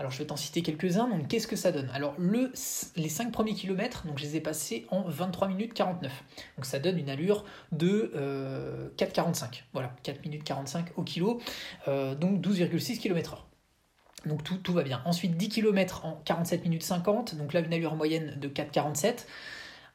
Alors 0.00 0.10
je 0.10 0.16
vais 0.16 0.24
t'en 0.24 0.36
citer 0.36 0.62
quelques-uns, 0.62 1.08
donc 1.08 1.28
qu'est-ce 1.28 1.46
que 1.46 1.56
ça 1.56 1.72
donne? 1.72 1.90
Alors 1.92 2.14
le, 2.16 2.50
les 2.96 3.08
5 3.10 3.30
premiers 3.30 3.52
kilomètres, 3.52 4.06
donc 4.06 4.18
je 4.18 4.24
les 4.24 4.36
ai 4.36 4.40
passés 4.40 4.86
en 4.90 5.02
23 5.02 5.46
minutes 5.48 5.74
49. 5.74 6.10
Donc 6.56 6.64
ça 6.64 6.78
donne 6.78 6.98
une 6.98 7.10
allure 7.10 7.44
de 7.70 8.10
4,45. 8.96 9.44
Euh, 9.44 9.46
voilà, 9.74 9.94
4 10.02 10.24
minutes 10.24 10.42
45 10.42 10.92
au 10.96 11.02
kilo, 11.02 11.38
euh, 11.86 12.14
donc 12.14 12.40
12,6 12.40 12.98
km 12.98 13.34
heure. 13.34 13.46
Donc 14.24 14.42
tout, 14.42 14.72
va 14.72 14.84
bien. 14.84 15.02
Ensuite 15.04 15.36
10 15.36 15.50
km 15.50 16.06
en 16.06 16.22
47 16.24 16.62
minutes 16.64 16.82
50, 16.82 17.34
donc 17.34 17.52
là 17.52 17.60
une 17.60 17.72
allure 17.74 17.94
moyenne 17.94 18.38
de 18.40 18.48
4,47. 18.48 19.26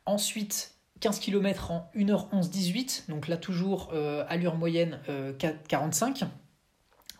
Ensuite 0.06 0.76
15 1.00 1.18
km 1.18 1.72
en 1.72 1.90
1h11 1.96 2.52
18, 2.52 3.06
donc 3.10 3.28
là 3.28 3.38
toujours 3.38 3.90
euh, 3.92 4.24
allure 4.30 4.54
moyenne 4.54 5.00
4,45. 5.10 6.28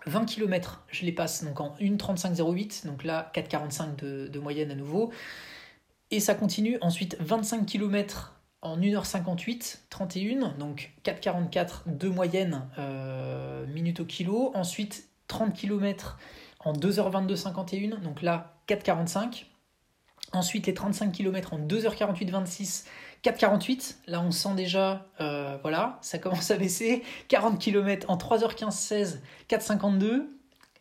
20 0.06 0.26
km, 0.26 0.84
je 0.90 1.06
les 1.06 1.12
passe 1.12 1.44
donc 1.44 1.60
en 1.60 1.76
1.35.08, 1.80 2.86
donc 2.86 3.04
là 3.04 3.32
4.45 3.34 3.96
de, 3.96 4.28
de, 4.28 4.40
moyenne 4.40 4.72
à 4.72 4.76
nouveau. 4.76 5.12
Et 6.12 6.20
ça 6.20 6.36
continue. 6.36 6.78
Ensuite 6.82 7.18
25 7.20 7.66
km 7.66 8.36
en 8.62 8.78
1h58, 8.78 9.80
31, 9.90 10.50
donc 10.58 10.94
4.44 11.04 11.84
de 11.88 12.10
moyenne 12.10 12.68
euh, 12.78 13.66
minute 13.68 14.00
au 14.00 14.06
kilo. 14.06 14.52
Ensuite 14.56 15.10
30 15.28 15.54
km 15.54 16.18
en 16.60 16.74
2h22, 16.74 17.36
51, 17.36 17.98
donc 17.98 18.22
là 18.22 18.58
4.45. 18.68 19.46
Ensuite 20.34 20.68
les 20.68 20.74
35 20.74 21.12
km 21.12 21.54
en 21.54 21.60
2h48, 21.60 22.30
26, 22.30 22.86
4,48, 23.26 23.96
là 24.06 24.22
on 24.22 24.30
sent 24.30 24.54
déjà, 24.56 25.08
euh, 25.20 25.58
voilà, 25.64 25.98
ça 26.02 26.20
commence 26.20 26.52
à 26.52 26.58
baisser. 26.58 27.04
40 27.28 27.60
km 27.60 28.10
en 28.10 28.18
3h15, 28.18 28.72
16, 28.72 29.22
4,52. 29.50 30.28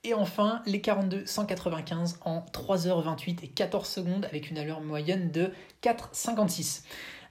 Et 0.07 0.13
enfin, 0.13 0.61
les 0.67 0.83
42, 0.83 1.25
195 1.25 2.19
en 2.27 2.41
3h28 2.41 3.43
et 3.43 3.49
14 3.49 3.89
secondes 3.89 4.27
avec 4.27 4.51
une 4.51 4.59
allure 4.59 4.83
moyenne 4.83 5.31
de 5.31 5.51
4,56. 5.83 6.83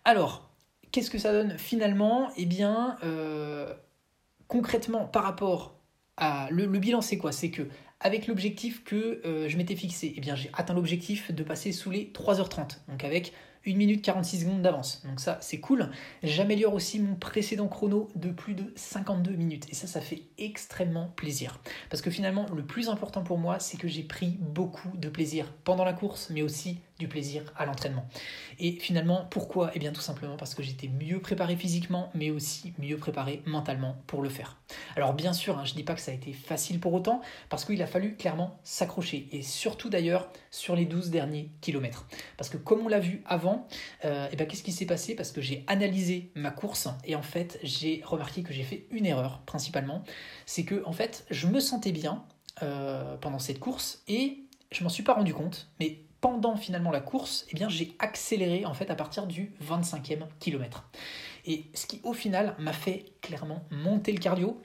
Alors, 0.06 0.50
qu'est-ce 0.92 1.12
que 1.12 1.20
ça 1.20 1.32
donne 1.32 1.60
finalement? 1.60 2.30
Eh 2.36 2.48
bien, 2.48 2.98
euh, 3.04 3.72
concrètement, 4.48 5.06
par 5.06 5.22
rapport 5.22 5.76
à... 6.18 6.48
Le, 6.50 6.66
bilan, 6.66 7.02
c'est 7.02 7.20
quoi? 7.20 7.32
C'est 7.32 7.52
que 7.52 7.68
avec 8.00 8.26
l'objectif 8.26 8.84
que 8.84 9.22
euh, 9.24 9.48
je 9.48 9.58
m'étais 9.58 9.76
fixé, 9.76 10.14
eh 10.18 10.20
bien 10.20 10.36
j'ai 10.36 10.50
atteint 10.54 10.74
l'objectif 10.74 11.32
de 11.32 11.44
passer 11.44 11.72
sous 11.72 11.92
les 11.92 12.12
3h30. 12.12 12.80
Donc 12.90 13.04
avec 13.04 13.34
1 13.66 13.76
minute 13.76 14.02
46 14.02 14.42
secondes 14.42 14.62
d'avance. 14.62 15.02
Donc 15.06 15.20
ça, 15.20 15.38
c'est 15.42 15.60
cool. 15.60 15.90
J'améliore 16.22 16.74
aussi 16.74 17.00
mon 17.00 17.16
précédent 17.16 17.68
chrono 17.68 18.10
de 18.16 18.30
plus 18.30 18.54
de 18.54 18.72
52 18.76 19.32
minutes. 19.32 19.68
Et 19.70 19.76
ça, 19.76 19.88
ça 19.88 20.02
fait 20.02 20.24
extrêmement 20.38 21.08
plaisir. 21.16 21.60
Parce 21.90 22.02
que 22.02 22.12
finalement, 22.12 22.46
le 22.56 22.64
plus 22.64 22.90
important 22.90 23.24
pour 23.24 23.38
moi, 23.38 23.60
c'est 23.60 23.78
que 23.78 23.88
j'ai 23.88 24.04
pris 24.04 24.38
beaucoup 24.40 24.90
de 24.96 25.10
plaisir 25.10 25.54
pendant 25.64 25.86
la 25.86 25.94
course, 25.94 26.30
mais 26.30 26.42
aussi 26.42 26.80
du 27.00 27.08
plaisir 27.08 27.44
à 27.58 27.66
l'entraînement. 27.66 28.08
Et 28.60 28.74
finalement, 28.74 29.26
pourquoi? 29.30 29.72
Eh 29.74 29.80
bien 29.80 29.92
tout 29.92 30.02
simplement 30.02 30.38
parce 30.38 30.54
que 30.54 30.64
j'étais 30.64 30.88
mieux 30.88 31.20
préparé 31.20 31.56
physiquement, 31.56 32.10
mais 32.14 32.30
aussi 32.30 32.74
mieux 32.78 32.98
préparé 32.98 33.42
mentalement 33.46 33.98
pour 34.08 34.22
le 34.22 34.30
faire. 34.30 34.58
Alors 34.96 35.14
bien 35.14 35.34
sûr, 35.34 35.58
hein, 35.58 35.66
je 35.66 35.72
ne 35.72 35.78
dis 35.78 35.84
pas 35.84 35.96
que 35.96 36.02
ça 36.02 36.12
a 36.12 36.14
été 36.14 36.34
facile 36.34 36.80
pour 36.80 36.94
autant, 36.94 37.22
parce 37.50 37.66
qu'il 37.66 37.82
a 37.82 37.88
fallu 37.88 38.16
clairement 38.16 38.60
s'accrocher, 38.64 39.28
et 39.32 39.42
surtout 39.42 39.90
d'ailleurs 39.90 40.30
sur 40.52 40.76
les 40.76 40.86
12 40.86 41.10
derniers 41.10 41.50
kilomètres. 41.62 42.08
Parce 42.38 42.50
que 42.50 42.58
comme 42.58 42.82
on 42.82 42.88
l'a 42.88 43.00
vu 43.00 43.24
avant, 43.26 43.68
euh, 44.06 44.28
eh 44.32 44.36
ben, 44.36 44.48
qu'est-ce 44.48 44.64
qui 44.64 44.72
s'est 44.72 44.86
passé? 44.86 45.16
Parce 45.16 45.32
que 45.32 45.42
j'ai 45.42 45.64
analysé 45.68 46.32
ma 46.36 46.52
course, 46.52 46.88
et 47.06 47.16
en 47.16 47.24
fait 47.24 47.60
j'ai 47.64 48.02
remarqué 48.06 48.44
que 48.44 48.54
j'ai 48.54 48.64
fait 48.64 48.88
une 48.92 49.06
erreur 49.06 49.42
principalement, 49.46 50.04
c'est 50.46 50.64
que 50.64 50.84
en 50.86 50.94
fait 50.94 51.26
je 51.30 51.48
me 51.48 51.60
sentais 51.60 51.92
bien 51.92 52.24
euh, 52.62 53.18
pendant 53.18 53.40
cette 53.40 53.60
course, 53.60 54.04
et 54.08 54.44
je 54.72 54.84
m'en 54.84 54.90
suis 54.90 55.04
pas 55.04 55.14
rendu 55.14 55.34
compte, 55.34 55.70
mais 55.80 56.00
pendant 56.24 56.56
finalement 56.56 56.92
la 56.92 57.02
course, 57.02 57.46
eh 57.52 57.66
j'ai 57.68 57.98
accéléré 58.00 58.66
en 58.66 58.74
fait 58.74 58.90
à 58.90 58.96
partir 58.96 59.28
du 59.28 59.52
25e 59.62 60.22
kilomètre. 60.40 60.90
Et 61.46 61.66
ce 61.74 61.86
qui 61.86 62.00
au 62.06 62.14
final 62.14 62.56
m'a 62.60 62.72
fait 62.72 63.12
clairement 63.20 63.66
monter 63.72 64.14
le 64.14 64.20
cardio, 64.20 64.62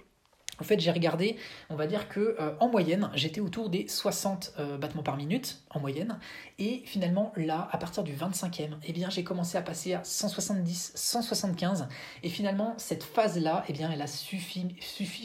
en 0.61 0.65
fait, 0.65 0.81
j'ai 0.81 0.91
regardé, 0.91 1.37
on 1.71 1.77
va 1.77 1.87
dire 1.87 2.09
que 2.09 2.37
euh, 2.41 2.55
en 2.61 2.69
moyenne, 2.69 3.11
j'étais 3.15 3.41
autour 3.41 3.71
des 3.71 3.87
60 3.89 4.55
euh, 4.59 4.79
battements 4.79 5.03
par 5.03 5.17
minute 5.17 5.63
en 5.71 5.81
moyenne, 5.81 6.19
et 6.59 6.83
finalement 6.85 7.33
là, 7.37 7.69
à 7.71 7.79
partir 7.79 8.03
du 8.03 8.15
25e, 8.15 8.71
eh 8.85 8.93
bien, 8.93 9.11
j'ai 9.11 9.25
commencé 9.25 9.57
à 9.57 9.63
passer 9.63 9.95
à 9.95 10.03
170, 10.03 10.93
175, 10.95 11.89
et 12.23 12.29
finalement 12.29 12.75
cette 12.77 13.05
phase-là, 13.05 13.65
eh 13.69 13.73
bien, 13.73 13.91
elle 13.93 14.03
a 14.03 14.07
suffi, 14.07 14.77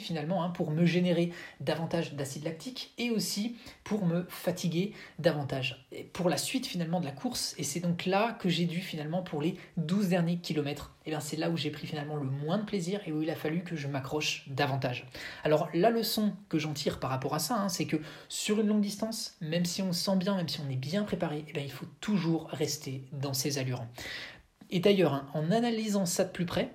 finalement 0.02 0.44
hein, 0.44 0.50
pour 0.50 0.72
me 0.72 0.86
générer 0.86 1.32
davantage 1.60 2.14
d'acide 2.14 2.44
lactique 2.44 2.94
et 2.98 3.10
aussi 3.10 3.56
pour 3.84 4.06
me 4.06 4.26
fatiguer 4.30 4.94
davantage. 5.20 5.88
Pour 6.14 6.30
la 6.30 6.38
suite 6.38 6.68
finalement 6.68 7.00
de 7.00 7.06
la 7.06 7.12
course, 7.12 7.56
et 7.58 7.64
c'est 7.64 7.80
donc 7.80 8.06
là 8.06 8.34
que 8.34 8.50
j'ai 8.50 8.66
dû 8.66 8.80
finalement 8.80 9.24
pour 9.24 9.42
les 9.42 9.58
12 9.78 10.10
derniers 10.10 10.38
kilomètres 10.38 10.93
eh 11.06 11.14
c'est 11.20 11.38
là 11.38 11.50
où 11.50 11.58
j'ai 11.58 11.70
pris 11.70 11.88
finalement 11.88 12.16
le 12.16 12.24
moins 12.24 12.58
de 12.58 12.64
plaisir 12.64 13.02
et 13.06 13.12
où 13.12 13.22
il 13.22 13.30
a 13.30 13.36
fallu 13.36 13.64
que 13.64 13.76
je 13.76 13.88
m'accroche 13.88 14.46
davantage. 14.48 15.06
Alors 15.44 15.70
la 15.74 15.90
leçon 15.90 16.34
que 16.50 16.58
j'en 16.58 16.74
tire 16.74 17.00
par 17.00 17.10
rapport 17.10 17.36
à 17.36 17.40
ça, 17.40 17.56
hein, 17.56 17.70
c'est 17.70 17.86
que 17.86 17.98
sur 18.30 18.60
une 18.62 18.68
longue 18.68 18.82
distance, 18.82 19.36
même 19.42 19.66
si 19.66 19.82
on 19.82 19.92
se 19.92 20.04
sent 20.04 20.16
bien, 20.18 20.36
même 20.36 20.50
si 20.50 20.60
on 20.62 20.70
est 20.70 20.76
bien 20.76 21.04
préparé, 21.04 21.46
eh 21.54 21.62
il 21.62 21.72
faut 21.72 21.88
toujours 22.00 22.48
rester 22.50 23.04
dans 23.12 23.34
ses 23.34 23.58
allures. 23.58 23.86
Et 24.70 24.80
d'ailleurs, 24.80 25.14
hein, 25.14 25.28
en 25.34 25.52
analysant 25.52 26.06
ça 26.06 26.24
de 26.24 26.32
plus 26.32 26.46
près, 26.46 26.72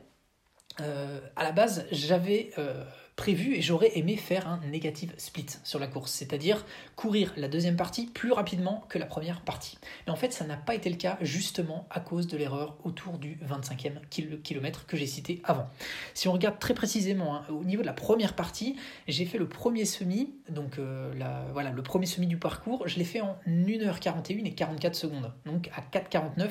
euh, 0.80 1.20
à 1.36 1.42
la 1.42 1.52
base, 1.52 1.86
j'avais 1.90 2.50
euh, 2.58 2.84
prévu 3.18 3.56
et 3.56 3.60
j'aurais 3.60 3.98
aimé 3.98 4.16
faire 4.16 4.48
un 4.48 4.60
négative 4.70 5.12
split 5.18 5.46
sur 5.64 5.80
la 5.80 5.88
course, 5.88 6.12
c'est-à-dire 6.12 6.64
courir 6.94 7.34
la 7.36 7.48
deuxième 7.48 7.76
partie 7.76 8.06
plus 8.06 8.30
rapidement 8.30 8.84
que 8.88 8.96
la 8.96 9.06
première 9.06 9.40
partie. 9.40 9.76
Mais 10.06 10.12
en 10.12 10.16
fait, 10.16 10.32
ça 10.32 10.46
n'a 10.46 10.56
pas 10.56 10.74
été 10.76 10.88
le 10.88 10.96
cas 10.96 11.18
justement 11.20 11.86
à 11.90 11.98
cause 11.98 12.28
de 12.28 12.36
l'erreur 12.36 12.78
autour 12.84 13.18
du 13.18 13.36
25e 13.44 14.06
kilomètre 14.08 14.86
que 14.86 14.96
j'ai 14.96 15.08
cité 15.08 15.42
avant. 15.42 15.68
Si 16.14 16.28
on 16.28 16.32
regarde 16.32 16.60
très 16.60 16.74
précisément 16.74 17.34
hein, 17.34 17.44
au 17.50 17.64
niveau 17.64 17.82
de 17.82 17.88
la 17.88 17.92
première 17.92 18.34
partie, 18.34 18.76
j'ai 19.08 19.24
fait 19.24 19.38
le 19.38 19.48
premier 19.48 19.84
semi, 19.84 20.32
donc 20.48 20.78
euh, 20.78 21.12
voilà, 21.52 21.70
le 21.70 21.82
premier 21.82 22.06
semi 22.06 22.28
du 22.28 22.36
parcours, 22.36 22.86
je 22.86 22.98
l'ai 22.98 23.04
fait 23.04 23.20
en 23.20 23.36
1h41 23.48 24.46
et 24.46 24.54
44 24.54 24.94
secondes, 24.94 25.34
donc 25.44 25.70
à 25.74 25.80
4,49 25.80 26.50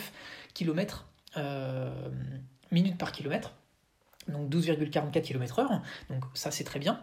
km 0.54 1.08
minutes 2.72 2.98
par 2.98 3.14
kilomètre 3.14 3.54
donc 4.30 4.50
12,44 4.50 5.22
km/h, 5.22 5.82
donc 6.10 6.24
ça 6.34 6.52
c'est 6.52 6.64
très 6.64 6.80
bien. 6.80 7.02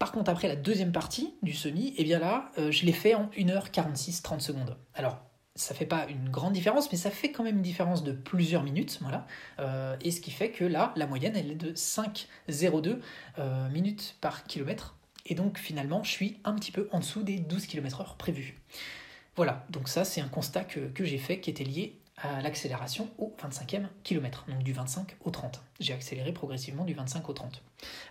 Par 0.00 0.12
contre, 0.12 0.30
après 0.30 0.48
la 0.48 0.56
deuxième 0.56 0.92
partie 0.92 1.34
du 1.42 1.52
semi, 1.52 1.88
et 1.88 1.94
eh 1.98 2.04
bien 2.04 2.18
là, 2.18 2.50
euh, 2.58 2.70
je 2.70 2.86
l'ai 2.86 2.92
fait 2.92 3.14
en 3.14 3.26
1h46 3.36 4.22
30 4.22 4.40
secondes. 4.40 4.78
Alors, 4.94 5.18
ça 5.54 5.74
fait 5.74 5.84
pas 5.84 6.06
une 6.08 6.30
grande 6.30 6.54
différence, 6.54 6.90
mais 6.90 6.96
ça 6.96 7.10
fait 7.10 7.32
quand 7.32 7.44
même 7.44 7.56
une 7.56 7.62
différence 7.62 8.02
de 8.02 8.12
plusieurs 8.12 8.62
minutes, 8.62 8.98
voilà. 9.02 9.26
Euh, 9.58 9.94
et 10.00 10.10
ce 10.10 10.22
qui 10.22 10.30
fait 10.30 10.52
que 10.52 10.64
là, 10.64 10.94
la 10.96 11.06
moyenne, 11.06 11.36
elle 11.36 11.50
est 11.50 11.54
de 11.54 11.72
5,02 11.72 12.98
euh, 13.38 13.68
minutes 13.68 14.16
par 14.22 14.44
kilomètre. 14.44 14.96
Et 15.26 15.34
donc, 15.34 15.58
finalement, 15.58 16.02
je 16.02 16.10
suis 16.10 16.38
un 16.44 16.54
petit 16.54 16.72
peu 16.72 16.88
en 16.92 17.00
dessous 17.00 17.22
des 17.22 17.38
12 17.38 17.66
km/h 17.66 18.16
prévus. 18.16 18.56
Voilà, 19.36 19.66
donc 19.68 19.88
ça, 19.90 20.04
c'est 20.04 20.22
un 20.22 20.28
constat 20.28 20.64
que, 20.64 20.80
que 20.80 21.04
j'ai 21.04 21.18
fait 21.18 21.40
qui 21.40 21.50
était 21.50 21.64
lié 21.64 21.99
à 22.22 22.42
l'accélération 22.42 23.08
au 23.18 23.34
25e 23.42 23.86
kilomètre, 24.02 24.44
donc 24.48 24.62
du 24.62 24.72
25 24.72 25.16
au 25.24 25.30
30. 25.30 25.62
J'ai 25.80 25.94
accéléré 25.94 26.32
progressivement 26.32 26.84
du 26.84 26.94
25 26.94 27.28
au 27.28 27.32
30. 27.32 27.62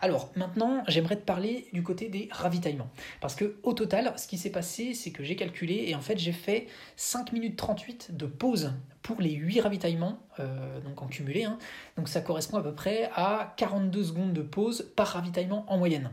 Alors 0.01 0.31
maintenant, 0.35 0.83
j'aimerais 0.87 1.15
te 1.15 1.23
parler 1.23 1.67
du 1.73 1.83
côté 1.83 2.09
des 2.09 2.27
ravitaillements. 2.31 2.89
Parce 3.21 3.35
que 3.35 3.59
au 3.63 3.73
total, 3.73 4.13
ce 4.17 4.27
qui 4.27 4.37
s'est 4.37 4.49
passé, 4.49 4.93
c'est 4.93 5.11
que 5.11 5.23
j'ai 5.23 5.35
calculé 5.35 5.85
et 5.87 5.95
en 5.95 6.01
fait 6.01 6.17
j'ai 6.17 6.31
fait 6.31 6.67
5 6.95 7.33
minutes 7.33 7.55
38 7.55 8.17
de 8.17 8.25
pause 8.25 8.73
pour 9.01 9.21
les 9.21 9.31
8 9.31 9.61
ravitaillements, 9.61 10.19
euh, 10.39 10.79
donc 10.81 11.01
en 11.01 11.07
cumulé. 11.07 11.43
Hein. 11.43 11.57
Donc 11.97 12.09
ça 12.09 12.21
correspond 12.21 12.57
à 12.57 12.63
peu 12.63 12.73
près 12.73 13.09
à 13.15 13.53
42 13.57 14.03
secondes 14.03 14.33
de 14.33 14.41
pause 14.41 14.91
par 14.95 15.07
ravitaillement 15.07 15.65
en 15.67 15.77
moyenne. 15.77 16.11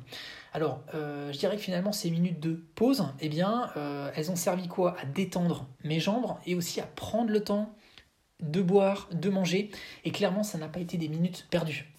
Alors, 0.52 0.80
euh, 0.94 1.32
je 1.32 1.38
dirais 1.38 1.56
que 1.56 1.62
finalement, 1.62 1.92
ces 1.92 2.11
minutes 2.11 2.40
de 2.40 2.54
pause, 2.74 3.04
eh 3.20 3.28
bien, 3.28 3.70
euh, 3.76 4.11
elles 4.14 4.30
ont 4.30 4.37
servi 4.37 4.68
quoi? 4.68 4.96
À 5.00 5.04
détendre 5.04 5.66
mes 5.85 6.00
jambes 6.00 6.35
et 6.46 6.54
aussi 6.54 6.80
à 6.80 6.87
prendre 6.87 7.30
le 7.30 7.44
temps 7.44 7.74
de 8.40 8.62
boire, 8.62 9.09
de 9.12 9.31
manger. 9.31 9.70
Et 10.05 10.11
clairement, 10.11 10.42
ça 10.42 10.59
n'a 10.59 10.68
pas 10.68 10.81
été 10.81 10.99
des 10.99 11.09
minutes 11.09 11.46
perdues. 11.51 11.92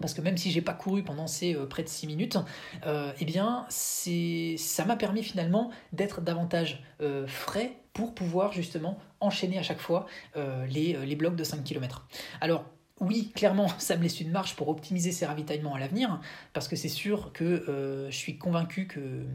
parce 0.00 0.14
que 0.14 0.20
même 0.20 0.36
si 0.36 0.50
j'ai 0.50 0.62
pas 0.62 0.74
couru 0.74 1.02
pendant 1.02 1.26
ces 1.26 1.54
près 1.68 1.82
de 1.82 1.88
6 1.88 2.06
minutes, 2.06 2.38
eh 2.84 3.24
bien 3.24 3.66
ça 3.68 4.84
m'a 4.84 4.96
permis 4.96 5.22
finalement 5.22 5.70
d'être 5.92 6.20
davantage 6.20 6.82
frais 7.26 7.76
pour 7.92 8.14
pouvoir 8.14 8.52
justement 8.52 8.98
enchaîner 9.20 9.58
à 9.58 9.62
chaque 9.62 9.80
fois 9.80 10.06
les, 10.34 10.94
les 11.06 11.16
blocs 11.16 11.36
de 11.36 11.44
5 11.44 11.62
km. 11.62 12.06
Alors 12.40 12.64
oui, 13.02 13.32
clairement, 13.34 13.68
ça 13.78 13.96
me 13.96 14.02
laisse 14.02 14.20
une 14.20 14.30
marge 14.30 14.56
pour 14.56 14.68
optimiser 14.68 15.12
ces 15.12 15.26
ravitaillements 15.26 15.74
à 15.74 15.80
l'avenir, 15.80 16.20
parce 16.52 16.68
que 16.68 16.76
c'est 16.76 16.88
sûr 16.88 17.32
que 17.32 17.44
euh, 17.44 18.10
je 18.10 18.16
suis 18.16 18.38
convaincu 18.38 18.86
que 18.86 19.26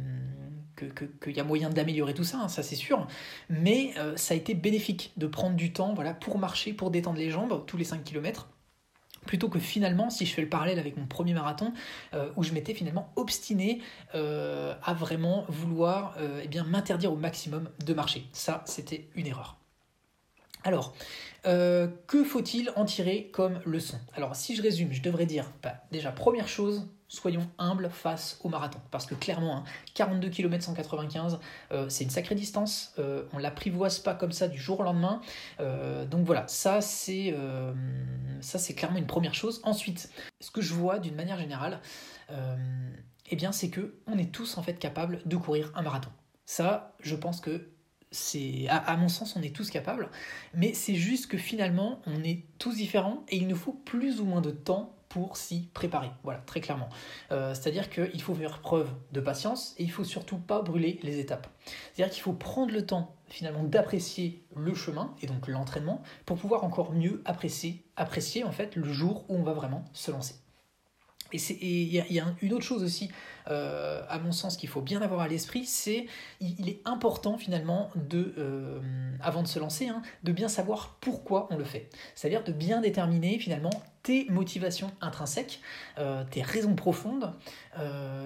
qu'il 1.23 1.35
y 1.35 1.39
a 1.39 1.43
moyen 1.43 1.71
d'améliorer 1.71 2.13
tout 2.13 2.23
ça, 2.23 2.37
hein, 2.37 2.47
ça 2.49 2.61
c'est 2.61 2.75
sûr, 2.75 3.07
mais 3.49 3.93
euh, 3.97 4.15
ça 4.15 4.35
a 4.35 4.37
été 4.37 4.53
bénéfique 4.53 5.11
de 5.17 5.25
prendre 5.25 5.55
du 5.55 5.73
temps 5.73 5.95
voilà, 5.95 6.13
pour 6.13 6.37
marcher, 6.37 6.71
pour 6.71 6.91
détendre 6.91 7.17
les 7.17 7.31
jambes 7.31 7.65
tous 7.65 7.77
les 7.77 7.83
5 7.83 8.03
km 8.03 8.47
plutôt 9.25 9.49
que 9.49 9.57
finalement, 9.59 10.11
si 10.11 10.25
je 10.25 10.33
fais 10.33 10.43
le 10.43 10.47
parallèle 10.47 10.77
avec 10.79 10.95
mon 10.95 11.07
premier 11.07 11.33
marathon, 11.33 11.73
euh, 12.13 12.29
où 12.37 12.43
je 12.43 12.53
m'étais 12.53 12.73
finalement 12.73 13.11
obstiné 13.17 13.81
à 14.13 14.93
vraiment 14.93 15.43
vouloir 15.49 16.15
eh 16.19 16.61
m'interdire 16.61 17.11
au 17.11 17.17
maximum 17.17 17.69
de 17.83 17.93
marcher. 17.93 18.25
Ça, 18.31 18.63
c'était 18.65 19.09
une 19.15 19.27
erreur. 19.27 19.57
Alors, 20.63 20.95
euh, 21.45 21.87
que 22.07 22.23
faut-il 22.23 22.71
en 22.75 22.85
tirer 22.85 23.29
comme 23.31 23.61
leçon? 23.65 23.97
Alors, 24.15 24.35
si 24.35 24.55
je 24.55 24.61
résume, 24.61 24.91
je 24.91 25.01
devrais 25.01 25.25
dire, 25.25 25.45
bah, 25.63 25.75
déjà, 25.91 26.11
première 26.11 26.47
chose, 26.47 26.87
soyons 27.07 27.47
humbles 27.57 27.89
face 27.89 28.37
au 28.43 28.49
marathon. 28.49 28.79
Parce 28.91 29.05
que 29.05 29.15
clairement, 29.15 29.63
42 29.93 30.29
km 30.29 30.63
195, 30.63 31.39
c'est 31.87 32.03
une 32.03 32.09
sacrée 32.09 32.35
distance. 32.35 32.93
Euh, 32.99 33.23
on 33.31 33.37
ne 33.37 33.41
l'apprivoise 33.43 33.99
pas 33.99 34.13
comme 34.13 34.33
ça 34.33 34.49
du 34.49 34.57
jour 34.57 34.81
au 34.81 34.83
lendemain. 34.83 35.21
Euh, 35.59 36.05
donc 36.05 36.25
voilà, 36.25 36.45
ça 36.47 36.81
c'est, 36.81 37.33
ça 38.41 38.59
c'est 38.59 38.73
clairement 38.73 38.97
une 38.97 39.07
première 39.07 39.33
chose. 39.33 39.61
Ensuite, 39.63 40.11
ce 40.41 40.51
que 40.51 40.61
je 40.61 40.73
vois 40.73 40.99
d'une 40.99 41.15
manière 41.15 41.37
générale, 41.37 41.79
eh 43.29 43.35
bien, 43.35 43.51
c'est 43.51 43.69
que 43.69 43.95
on 44.07 44.17
est 44.17 44.31
tous 44.33 44.57
en 44.57 44.63
fait 44.63 44.79
capables 44.79 45.21
de 45.25 45.37
courir 45.37 45.71
un 45.75 45.81
marathon. 45.81 46.09
Ça, 46.45 46.95
je 47.01 47.15
pense 47.15 47.41
que 47.41 47.69
c'est 48.11 48.67
à, 48.69 48.95
mon 48.97 49.09
sens 49.09 49.35
on 49.35 49.41
est 49.41 49.55
tous 49.55 49.69
capables 49.69 50.09
mais 50.53 50.73
c'est 50.73 50.95
juste 50.95 51.27
que 51.27 51.37
finalement 51.37 52.01
on 52.05 52.23
est 52.23 52.43
tous 52.57 52.75
différents 52.75 53.23
et 53.29 53.37
il 53.37 53.47
nous 53.47 53.55
faut 53.55 53.73
plus 53.73 54.21
ou 54.21 54.25
moins 54.25 54.41
de 54.41 54.51
temps 54.51 54.97
pour 55.09 55.37
s'y 55.37 55.69
préparer. 55.73 56.11
Voilà 56.23 56.39
très 56.39 56.59
clairement. 56.59 56.89
Euh, 57.31 57.53
c'est 57.53 57.69
à 57.69 57.71
dire 57.71 57.89
qu'il 57.89 58.21
faut 58.21 58.35
faire 58.35 58.59
preuve 58.59 58.89
de 59.13 59.21
patience 59.21 59.73
et 59.77 59.83
il 59.83 59.91
faut 59.91 60.03
surtout 60.03 60.37
pas 60.37 60.61
brûler 60.61 60.99
les 61.01 61.19
étapes. 61.19 61.47
C'est 61.93 62.03
à 62.03 62.05
dire 62.05 62.13
qu'il 62.13 62.23
faut 62.23 62.33
prendre 62.33 62.73
le 62.73 62.85
temps 62.85 63.15
finalement 63.27 63.63
d'apprécier 63.63 64.43
le 64.55 64.73
chemin 64.75 65.15
et 65.21 65.27
donc 65.27 65.47
l'entraînement 65.47 66.01
pour 66.25 66.37
pouvoir 66.37 66.63
encore 66.63 66.93
mieux 66.93 67.21
apprécier 67.25 67.83
apprécier 67.95 68.43
en 68.43 68.51
fait 68.51 68.75
le 68.75 68.91
jour 68.91 69.25
où 69.29 69.35
on 69.35 69.43
va 69.43 69.53
vraiment 69.53 69.85
se 69.93 70.11
lancer 70.11 70.35
et 71.33 71.37
il 71.59 71.93
y, 71.93 72.19
a 72.19 72.25
une 72.41 72.53
autre 72.53 72.63
chose 72.63 72.83
aussi, 72.83 73.09
euh, 73.49 74.01
à 74.09 74.19
mon 74.19 74.31
sens, 74.31 74.57
qu'il 74.57 74.69
faut 74.69 74.81
bien 74.81 75.01
avoir 75.01 75.21
à 75.21 75.27
l'esprit, 75.27 75.65
c'est 75.65 76.05
il, 76.39 76.69
est 76.69 76.81
important 76.85 77.37
finalement, 77.37 77.89
de, 77.95 78.33
euh, 78.37 78.79
avant 79.21 79.43
de 79.43 79.47
se 79.47 79.59
lancer, 79.59 79.87
hein, 79.87 80.01
de 80.23 80.31
bien 80.31 80.47
savoir 80.47 80.97
pourquoi 81.01 81.47
on 81.51 81.57
le 81.57 81.63
fait. 81.63 81.89
C'est-à-dire 82.15 82.43
de 82.43 82.51
bien 82.51 82.81
déterminer 82.81 83.39
finalement 83.39 83.71
tes 84.03 84.25
motivations 84.29 84.91
intrinsèques, 85.01 85.61
euh, 85.97 86.23
tes 86.29 86.41
raisons 86.41 86.75
profondes. 86.75 87.33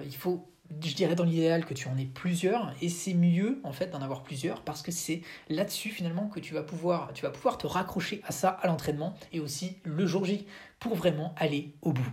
il 0.04 0.16
faut, 0.16 0.48
je 0.80 0.94
dirais 0.94 1.14
dans 1.14 1.24
l'idéal, 1.24 1.64
que 1.64 1.74
tu 1.74 1.88
en 1.88 1.96
aies 1.98 2.06
plusieurs, 2.06 2.72
et 2.80 2.88
c'est 2.88 3.14
mieux 3.14 3.60
en 3.64 3.72
fait 3.72 3.90
d'en 3.90 4.00
avoir 4.00 4.22
plusieurs 4.22 4.62
parce 4.62 4.82
que 4.82 4.92
c'est 4.92 5.22
là-dessus 5.48 5.90
finalement 5.90 6.28
que 6.28 6.40
tu 6.40 6.54
vas 6.54 6.62
pouvoir, 6.62 7.12
tu 7.14 7.22
vas 7.22 7.30
pouvoir 7.30 7.58
te 7.58 7.66
raccrocher 7.66 8.22
à 8.24 8.32
ça, 8.32 8.48
à 8.48 8.66
l'entraînement 8.66 9.14
et 9.32 9.40
aussi 9.40 9.76
le 9.84 10.06
jour 10.06 10.24
J 10.24 10.46
pour 10.78 10.94
vraiment 10.94 11.34
aller 11.36 11.74
au 11.82 11.92
bout. 11.92 12.12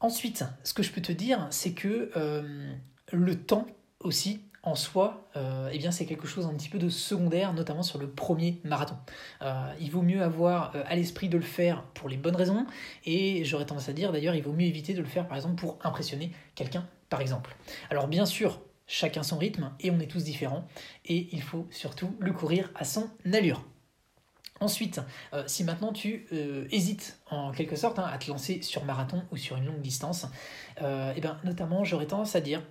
Ensuite, 0.00 0.44
ce 0.62 0.74
que 0.74 0.82
je 0.82 0.92
peux 0.92 1.00
te 1.00 1.12
dire, 1.12 1.46
c'est 1.50 1.72
que 1.72 2.10
euh, 2.16 2.74
le 3.12 3.34
temps 3.34 3.66
aussi, 4.00 4.42
en 4.62 4.74
soi, 4.74 5.28
euh, 5.36 5.70
eh 5.72 5.78
bien 5.78 5.90
c'est 5.90 6.06
quelque 6.06 6.26
chose 6.26 6.44
un 6.46 6.54
petit 6.54 6.68
peu 6.68 6.78
de 6.78 6.90
secondaire, 6.90 7.54
notamment 7.54 7.82
sur 7.82 7.98
le 7.98 8.10
premier 8.10 8.60
marathon. 8.62 8.96
Euh, 9.40 9.72
il 9.80 9.90
vaut 9.90 10.02
mieux 10.02 10.22
avoir 10.22 10.74
à 10.86 10.96
l'esprit 10.96 11.28
de 11.28 11.38
le 11.38 11.44
faire 11.44 11.84
pour 11.94 12.08
les 12.08 12.16
bonnes 12.16 12.36
raisons, 12.36 12.66
et 13.04 13.44
j'aurais 13.44 13.64
tendance 13.64 13.88
à 13.88 13.94
dire 13.94 14.12
d'ailleurs, 14.12 14.34
il 14.34 14.42
vaut 14.42 14.52
mieux 14.52 14.66
éviter 14.66 14.92
de 14.92 15.00
le 15.00 15.06
faire 15.06 15.26
par 15.26 15.36
exemple 15.36 15.54
pour 15.54 15.78
impressionner 15.82 16.32
quelqu'un, 16.54 16.86
par 17.08 17.20
exemple. 17.20 17.56
Alors 17.90 18.06
bien 18.08 18.26
sûr, 18.26 18.60
chacun 18.86 19.22
son 19.22 19.38
rythme, 19.38 19.72
et 19.80 19.90
on 19.90 19.98
est 19.98 20.10
tous 20.10 20.24
différents, 20.24 20.66
et 21.06 21.28
il 21.32 21.42
faut 21.42 21.66
surtout 21.70 22.14
le 22.18 22.32
courir 22.32 22.70
à 22.74 22.84
son 22.84 23.08
allure. 23.32 23.64
Ensuite, 24.60 25.00
euh, 25.34 25.44
si 25.46 25.64
maintenant 25.64 25.92
tu 25.92 26.26
euh, 26.32 26.66
hésites 26.70 27.18
en 27.30 27.52
quelque 27.52 27.76
sorte 27.76 27.98
hein, 27.98 28.08
à 28.10 28.16
te 28.18 28.30
lancer 28.30 28.62
sur 28.62 28.84
marathon 28.84 29.22
ou 29.30 29.36
sur 29.36 29.56
une 29.56 29.66
longue 29.66 29.82
distance, 29.82 30.24
et 30.24 30.82
euh, 30.82 31.12
eh 31.14 31.20
ben, 31.20 31.38
notamment 31.44 31.84
j'aurais 31.84 32.06
tendance 32.06 32.36
à 32.36 32.40
dire 32.40 32.62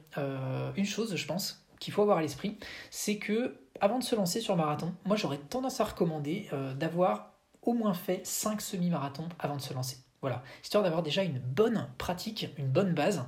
une 0.76 0.86
chose, 0.86 1.16
je 1.16 1.26
pense, 1.28 1.66
qu'il 1.80 1.94
faut 1.94 2.02
avoir 2.02 2.18
à 2.18 2.22
l'esprit, 2.22 2.58
c'est 2.90 3.18
que 3.18 3.60
avant 3.82 4.00
de 4.00 4.04
se 4.04 4.16
lancer 4.16 4.42
sur 4.42 4.56
marathon, 4.56 4.94
moi 5.06 5.16
j'aurais 5.16 5.38
tendance 5.38 5.80
à 5.82 5.84
recommander 5.84 6.50
d'avoir 6.78 7.34
au 7.62 7.74
moins 7.74 7.94
fait 7.94 8.26
5 8.26 8.62
semi-marathons 8.62 9.28
avant 9.40 9.58
de 9.58 9.62
se 9.62 9.74
lancer. 9.74 9.98
Voilà, 10.22 10.42
histoire 10.64 10.84
d'avoir 10.84 11.04
déjà 11.04 11.24
une 11.24 11.40
bonne 11.40 11.88
pratique, 11.98 12.50
une 12.58 12.68
bonne 12.68 12.94
base, 12.94 13.26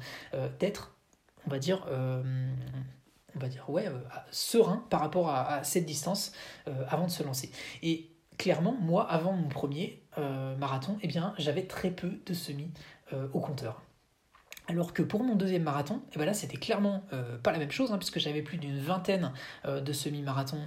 d'être, 0.60 0.96
on 1.46 1.50
va 1.50 1.60
dire, 1.60 1.86
on 1.92 3.40
va 3.40 3.50
dire, 3.50 3.70
ouais, 3.70 3.92
serein 4.32 4.86
par 4.90 5.02
rapport 5.02 5.30
à, 5.30 5.56
à 5.56 5.64
cette 5.64 5.86
distance 5.86 6.32
avant 6.88 7.06
de 7.08 7.12
se 7.12 7.24
lancer. 7.24 7.52
Et 7.84 8.10
clairement, 8.38 8.76
moi, 8.80 9.10
avant 9.10 9.34
mon 9.34 9.50
premier 9.50 10.04
euh, 10.18 10.56
marathon, 10.58 10.98
eh 11.02 11.08
bien, 11.08 11.34
j'avais 11.38 11.64
très 11.64 11.92
peu 11.92 12.20
de 12.26 12.34
semis 12.34 12.72
euh, 13.14 13.28
au 13.34 13.40
compteur. 13.40 13.82
Alors 14.70 14.92
que 14.92 15.02
pour 15.02 15.24
mon 15.24 15.36
deuxième 15.36 15.64
marathon, 15.64 16.02
eh 16.14 16.20
ben 16.20 16.26
là 16.26 16.34
c'était 16.34 16.58
clairement 16.58 17.06
euh, 17.14 17.38
pas 17.38 17.54
la 17.54 17.58
même 17.58 17.72
chose, 17.72 17.94
hein, 17.94 17.98
puisque 17.98 18.20
j'avais 18.20 18.42
plus 18.42 18.58
d'une 18.58 18.78
vingtaine 18.78 19.32
de 19.66 19.94
semi-marathons 19.94 20.66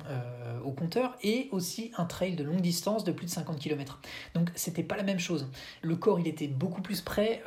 au 0.64 0.72
compteur 0.72 1.18
et 1.22 1.50
aussi 1.52 1.92
un 1.98 2.06
trail 2.06 2.35
de 2.35 2.42
longue 2.42 2.62
distance 2.62 3.04
de 3.04 3.12
plus 3.12 3.26
de 3.26 3.30
50 3.30 3.59
km. 3.59 4.00
Donc 4.33 4.52
c'était 4.54 4.83
pas 4.83 4.96
la 4.96 5.02
même 5.02 5.18
chose. 5.18 5.50
Le 5.83 5.96
corps 5.96 6.18
il 6.18 6.28
était 6.28 6.48
beaucoup 6.48 6.80
plus 6.80 7.02
prêt 7.02 7.42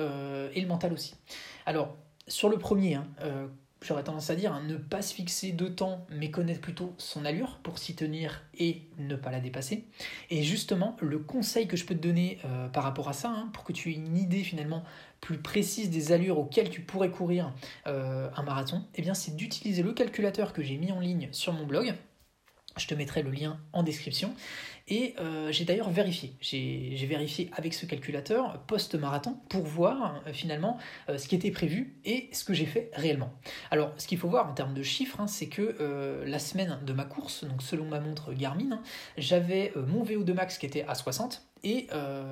et 0.53 0.61
le 0.61 0.67
mental 0.67 0.93
aussi. 0.93 1.15
Alors 1.65 1.97
sur 2.27 2.49
le 2.49 2.59
premier, 2.59 2.93
hein, 2.93 3.07
j'aurais 3.83 4.03
tendance 4.03 4.29
à 4.29 4.35
dire, 4.35 4.53
hein, 4.53 4.63
ne 4.67 4.75
pas 4.75 5.01
se 5.01 5.13
fixer 5.13 5.51
de 5.51 5.67
temps, 5.67 6.05
mais 6.09 6.31
connaître 6.31 6.61
plutôt 6.61 6.93
son 6.97 7.25
allure 7.25 7.59
pour 7.63 7.77
s'y 7.77 7.95
tenir 7.95 8.43
et 8.57 8.81
ne 8.97 9.15
pas 9.15 9.31
la 9.31 9.39
dépasser. 9.39 9.85
Et 10.29 10.43
justement, 10.43 10.97
le 11.01 11.19
conseil 11.19 11.67
que 11.67 11.77
je 11.77 11.85
peux 11.85 11.95
te 11.95 12.01
donner 12.01 12.39
euh, 12.45 12.67
par 12.69 12.83
rapport 12.83 13.09
à 13.09 13.13
ça, 13.13 13.29
hein, 13.29 13.49
pour 13.53 13.63
que 13.63 13.73
tu 13.73 13.91
aies 13.91 13.95
une 13.95 14.17
idée 14.17 14.43
finalement 14.43 14.83
plus 15.21 15.37
précise 15.37 15.89
des 15.89 16.11
allures 16.11 16.37
auxquelles 16.37 16.69
tu 16.69 16.81
pourrais 16.81 17.09
courir 17.09 17.53
euh, 17.87 18.29
un 18.35 18.43
marathon, 18.43 18.83
eh 18.95 19.01
bien 19.01 19.13
c'est 19.13 19.35
d'utiliser 19.35 19.83
le 19.83 19.93
calculateur 19.93 20.53
que 20.53 20.61
j'ai 20.61 20.77
mis 20.77 20.91
en 20.91 20.99
ligne 20.99 21.29
sur 21.31 21.53
mon 21.53 21.65
blog. 21.65 21.93
Je 22.77 22.87
te 22.87 22.93
mettrai 22.95 23.23
le 23.23 23.31
lien 23.31 23.59
en 23.71 23.83
description. 23.83 24.33
Et 24.89 25.15
euh, 25.19 25.51
j'ai 25.51 25.63
d'ailleurs 25.63 25.89
vérifié. 25.89 26.35
J'ai 26.41 27.05
vérifié 27.07 27.49
avec 27.55 27.73
ce 27.73 27.85
calculateur 27.85 28.59
post-marathon 28.67 29.37
pour 29.47 29.63
voir 29.63 30.21
euh, 30.27 30.33
finalement 30.33 30.77
euh, 31.09 31.17
ce 31.17 31.27
qui 31.27 31.35
était 31.35 31.51
prévu 31.51 31.95
et 32.03 32.29
ce 32.33 32.43
que 32.43 32.53
j'ai 32.53 32.65
fait 32.65 32.91
réellement. 32.93 33.31
Alors, 33.71 33.93
ce 33.97 34.07
qu'il 34.07 34.17
faut 34.17 34.27
voir 34.27 34.49
en 34.49 34.53
termes 34.53 34.73
de 34.73 34.83
chiffres, 34.83 35.21
hein, 35.21 35.27
c'est 35.27 35.47
que 35.47 36.23
la 36.25 36.39
semaine 36.39 36.79
de 36.85 36.93
ma 36.93 37.05
course, 37.05 37.45
donc 37.45 37.61
selon 37.61 37.85
ma 37.85 37.99
montre 37.99 38.33
Garmin, 38.33 38.71
hein, 38.73 38.81
j'avais 39.17 39.71
mon 39.75 40.03
VO2 40.03 40.33
max 40.33 40.57
qui 40.57 40.65
était 40.65 40.83
à 40.87 40.95
60 40.95 41.43
et 41.63 41.87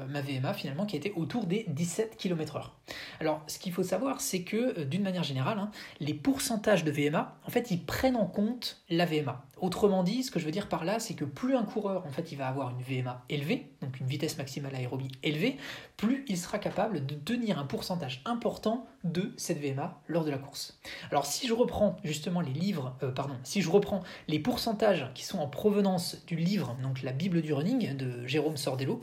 ma 0.09 0.21
VMA 0.21 0.53
finalement 0.53 0.85
qui 0.85 0.97
était 0.97 1.13
autour 1.15 1.45
des 1.45 1.65
17 1.69 2.17
km/h. 2.17 2.71
Alors 3.19 3.41
ce 3.47 3.59
qu'il 3.59 3.71
faut 3.71 3.83
savoir 3.83 4.19
c'est 4.19 4.43
que 4.43 4.83
d'une 4.83 5.03
manière 5.03 5.23
générale, 5.23 5.57
hein, 5.57 5.71
les 5.99 6.13
pourcentages 6.13 6.83
de 6.83 6.91
VMA, 6.91 7.37
en 7.45 7.49
fait 7.49 7.71
ils 7.71 7.83
prennent 7.83 8.17
en 8.17 8.25
compte 8.25 8.81
la 8.89 9.05
VMA. 9.05 9.45
Autrement 9.61 10.01
dit, 10.01 10.23
ce 10.23 10.31
que 10.31 10.39
je 10.39 10.45
veux 10.45 10.51
dire 10.51 10.67
par 10.67 10.85
là, 10.85 10.99
c'est 10.99 11.13
que 11.13 11.23
plus 11.23 11.55
un 11.55 11.61
coureur 11.61 12.03
en 12.07 12.09
fait 12.09 12.31
il 12.31 12.37
va 12.39 12.47
avoir 12.47 12.71
une 12.71 12.81
VMA 12.81 13.23
élevée, 13.29 13.71
donc 13.79 13.99
une 13.99 14.07
vitesse 14.07 14.39
maximale 14.39 14.73
aérobie 14.75 15.11
élevée, 15.21 15.57
plus 15.97 16.25
il 16.27 16.37
sera 16.37 16.57
capable 16.57 17.05
de 17.05 17.13
tenir 17.13 17.59
un 17.59 17.65
pourcentage 17.65 18.23
important 18.25 18.87
de 19.03 19.33
cette 19.37 19.59
VMA 19.59 20.01
lors 20.07 20.25
de 20.25 20.31
la 20.31 20.39
course. 20.39 20.79
Alors 21.11 21.27
si 21.27 21.47
je 21.47 21.53
reprends 21.53 21.97
justement 22.03 22.41
les 22.41 22.53
livres, 22.53 22.95
euh, 23.03 23.11
pardon, 23.11 23.35
si 23.43 23.61
je 23.61 23.69
reprends 23.69 24.01
les 24.27 24.39
pourcentages 24.39 25.11
qui 25.13 25.23
sont 25.23 25.37
en 25.37 25.47
provenance 25.47 26.25
du 26.25 26.37
livre, 26.37 26.75
donc 26.81 27.03
la 27.03 27.11
Bible 27.11 27.43
du 27.43 27.53
running 27.53 27.95
de 27.95 28.25
Jérôme 28.25 28.57
Sordello, 28.57 28.99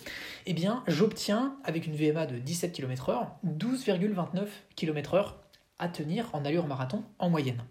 eh 0.47 0.55
bien 0.55 0.83
j'obtiens 0.89 1.57
avec 1.63 1.87
une 1.87 1.95
VMA 1.95 2.27
de 2.27 2.37
17 2.37 2.73
km/h 2.73 3.29
12,29 3.47 4.49
km/h 4.75 5.35
à 5.79 5.89
tenir 5.89 6.29
en 6.33 6.45
allure 6.45 6.67
marathon 6.67 7.05
en 7.21 7.31
moyenne. 7.31 7.63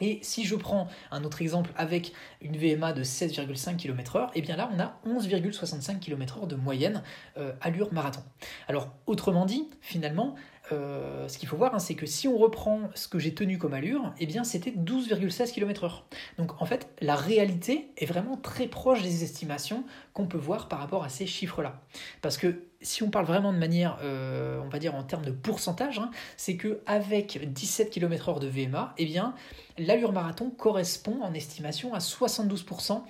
Et 0.00 0.18
si 0.22 0.44
je 0.44 0.56
prends 0.56 0.88
un 1.10 1.24
autre 1.24 1.42
exemple 1.42 1.70
avec 1.76 2.12
une 2.40 2.56
VMA 2.56 2.92
de 2.92 3.04
16,5 3.04 3.76
km/h, 3.76 4.30
et 4.34 4.42
bien 4.42 4.56
là 4.56 4.70
on 4.74 4.80
a 4.80 4.98
11,65 5.06 5.98
km/h 5.98 6.46
de 6.46 6.56
moyenne 6.56 7.02
euh, 7.36 7.52
allure 7.60 7.92
marathon. 7.92 8.22
Alors 8.68 8.88
autrement 9.06 9.46
dit, 9.46 9.68
finalement, 9.80 10.34
euh, 10.72 11.28
ce 11.28 11.38
qu'il 11.38 11.48
faut 11.48 11.56
voir, 11.56 11.74
hein, 11.74 11.78
c'est 11.78 11.94
que 11.94 12.06
si 12.06 12.28
on 12.28 12.36
reprend 12.36 12.90
ce 12.94 13.08
que 13.08 13.18
j'ai 13.18 13.34
tenu 13.34 13.58
comme 13.58 13.74
allure, 13.74 14.12
eh 14.18 14.26
bien 14.26 14.44
c'était 14.44 14.70
12,16 14.70 15.52
km/h. 15.52 16.02
Donc 16.36 16.60
en 16.60 16.66
fait, 16.66 16.88
la 17.00 17.16
réalité 17.16 17.90
est 17.96 18.06
vraiment 18.06 18.36
très 18.36 18.66
proche 18.66 19.02
des 19.02 19.24
estimations 19.24 19.84
qu'on 20.12 20.26
peut 20.26 20.38
voir 20.38 20.68
par 20.68 20.80
rapport 20.80 21.04
à 21.04 21.08
ces 21.08 21.26
chiffres-là. 21.26 21.80
Parce 22.22 22.36
que 22.36 22.62
si 22.80 23.02
on 23.02 23.10
parle 23.10 23.26
vraiment 23.26 23.52
de 23.52 23.58
manière, 23.58 23.98
euh, 24.02 24.60
on 24.64 24.68
va 24.68 24.78
dire 24.78 24.94
en 24.94 25.02
termes 25.02 25.24
de 25.24 25.32
pourcentage, 25.32 25.98
hein, 25.98 26.10
c'est 26.36 26.56
que 26.56 26.80
avec 26.86 27.52
17 27.52 27.90
km/h 27.90 28.38
de 28.40 28.46
VMA, 28.46 28.94
eh 28.98 29.06
bien 29.06 29.34
l'allure 29.78 30.12
marathon 30.12 30.50
correspond 30.50 31.22
en 31.22 31.34
estimation 31.34 31.94
à 31.94 31.98
72% 31.98 33.02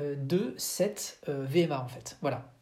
euh, 0.00 0.16
de 0.16 0.54
cette 0.56 1.20
VMA 1.26 1.80
en 1.80 1.88
fait. 1.88 2.16
Voilà. 2.20 2.53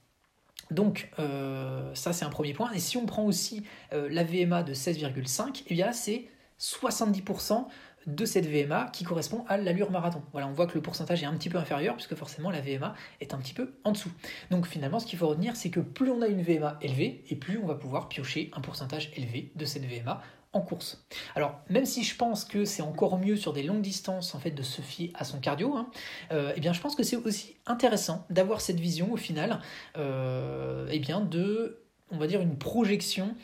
Donc 0.72 1.10
euh, 1.18 1.94
ça 1.94 2.12
c'est 2.12 2.24
un 2.24 2.30
premier 2.30 2.54
point. 2.54 2.72
Et 2.72 2.78
si 2.78 2.96
on 2.96 3.06
prend 3.06 3.24
aussi 3.24 3.64
euh, 3.92 4.08
la 4.10 4.24
VMA 4.24 4.62
de 4.62 4.74
16,5, 4.74 5.64
eh 5.66 5.74
bien 5.74 5.92
c'est 5.92 6.26
70% 6.60 7.66
de 8.06 8.24
cette 8.24 8.46
VMA 8.46 8.88
qui 8.92 9.04
correspond 9.04 9.44
à 9.48 9.56
l'allure 9.56 9.90
marathon. 9.90 10.22
Voilà, 10.32 10.48
on 10.48 10.52
voit 10.52 10.66
que 10.66 10.74
le 10.74 10.82
pourcentage 10.82 11.22
est 11.22 11.26
un 11.26 11.34
petit 11.34 11.50
peu 11.50 11.58
inférieur 11.58 11.94
puisque 11.94 12.16
forcément 12.16 12.50
la 12.50 12.60
VMA 12.60 12.94
est 13.20 13.32
un 13.34 13.38
petit 13.38 13.54
peu 13.54 13.74
en 13.84 13.92
dessous. 13.92 14.10
Donc 14.50 14.66
finalement, 14.66 14.98
ce 14.98 15.06
qu'il 15.06 15.18
faut 15.18 15.28
retenir, 15.28 15.54
c'est 15.54 15.70
que 15.70 15.80
plus 15.80 16.10
on 16.10 16.20
a 16.22 16.26
une 16.26 16.42
VMA 16.42 16.78
élevée 16.80 17.24
et 17.28 17.36
plus 17.36 17.58
on 17.58 17.66
va 17.66 17.74
pouvoir 17.74 18.08
piocher 18.08 18.50
un 18.54 18.60
pourcentage 18.60 19.12
élevé 19.16 19.52
de 19.54 19.64
cette 19.64 19.84
VMA 19.84 20.20
en 20.52 20.60
course. 20.60 21.04
Alors, 21.34 21.60
même 21.70 21.86
si 21.86 22.02
je 22.04 22.16
pense 22.16 22.44
que 22.44 22.64
c'est 22.64 22.82
encore 22.82 23.18
mieux 23.18 23.36
sur 23.36 23.52
des 23.52 23.62
longues 23.62 23.80
distances 23.80 24.34
en 24.34 24.38
fait 24.38 24.50
de 24.50 24.62
se 24.62 24.82
fier 24.82 25.10
à 25.14 25.24
son 25.24 25.38
cardio, 25.38 25.74
hein, 25.74 25.90
euh, 26.30 26.52
eh 26.56 26.60
bien, 26.60 26.72
je 26.72 26.80
pense 26.80 26.94
que 26.94 27.02
c'est 27.02 27.16
aussi 27.16 27.56
intéressant 27.66 28.26
d'avoir 28.28 28.60
cette 28.60 28.78
vision 28.78 29.12
au 29.12 29.16
final, 29.16 29.60
euh, 29.96 30.86
eh 30.90 30.98
bien, 30.98 31.20
de 31.20 31.78
on 32.14 32.18
va 32.18 32.26
dire 32.26 32.42
une 32.42 32.58
projection 32.58 33.34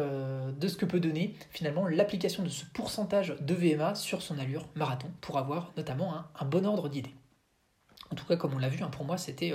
euh, 0.00 0.50
de 0.50 0.66
ce 0.66 0.76
que 0.76 0.84
peut 0.84 0.98
donner 0.98 1.36
finalement 1.50 1.86
l'application 1.86 2.42
de 2.42 2.48
ce 2.48 2.64
pourcentage 2.64 3.36
de 3.40 3.54
VMA 3.54 3.94
sur 3.94 4.20
son 4.20 4.36
allure 4.40 4.66
marathon 4.74 5.12
pour 5.20 5.38
avoir 5.38 5.72
notamment 5.76 6.12
un, 6.34 6.44
bon 6.44 6.66
ordre 6.66 6.88
d'idée. 6.88 7.14
En 8.10 8.16
tout 8.16 8.26
cas, 8.26 8.34
comme 8.34 8.52
on 8.54 8.58
l'a 8.58 8.68
vu, 8.68 8.82
hein, 8.82 8.90
pour 8.90 9.04
moi, 9.04 9.16
c'était 9.16 9.52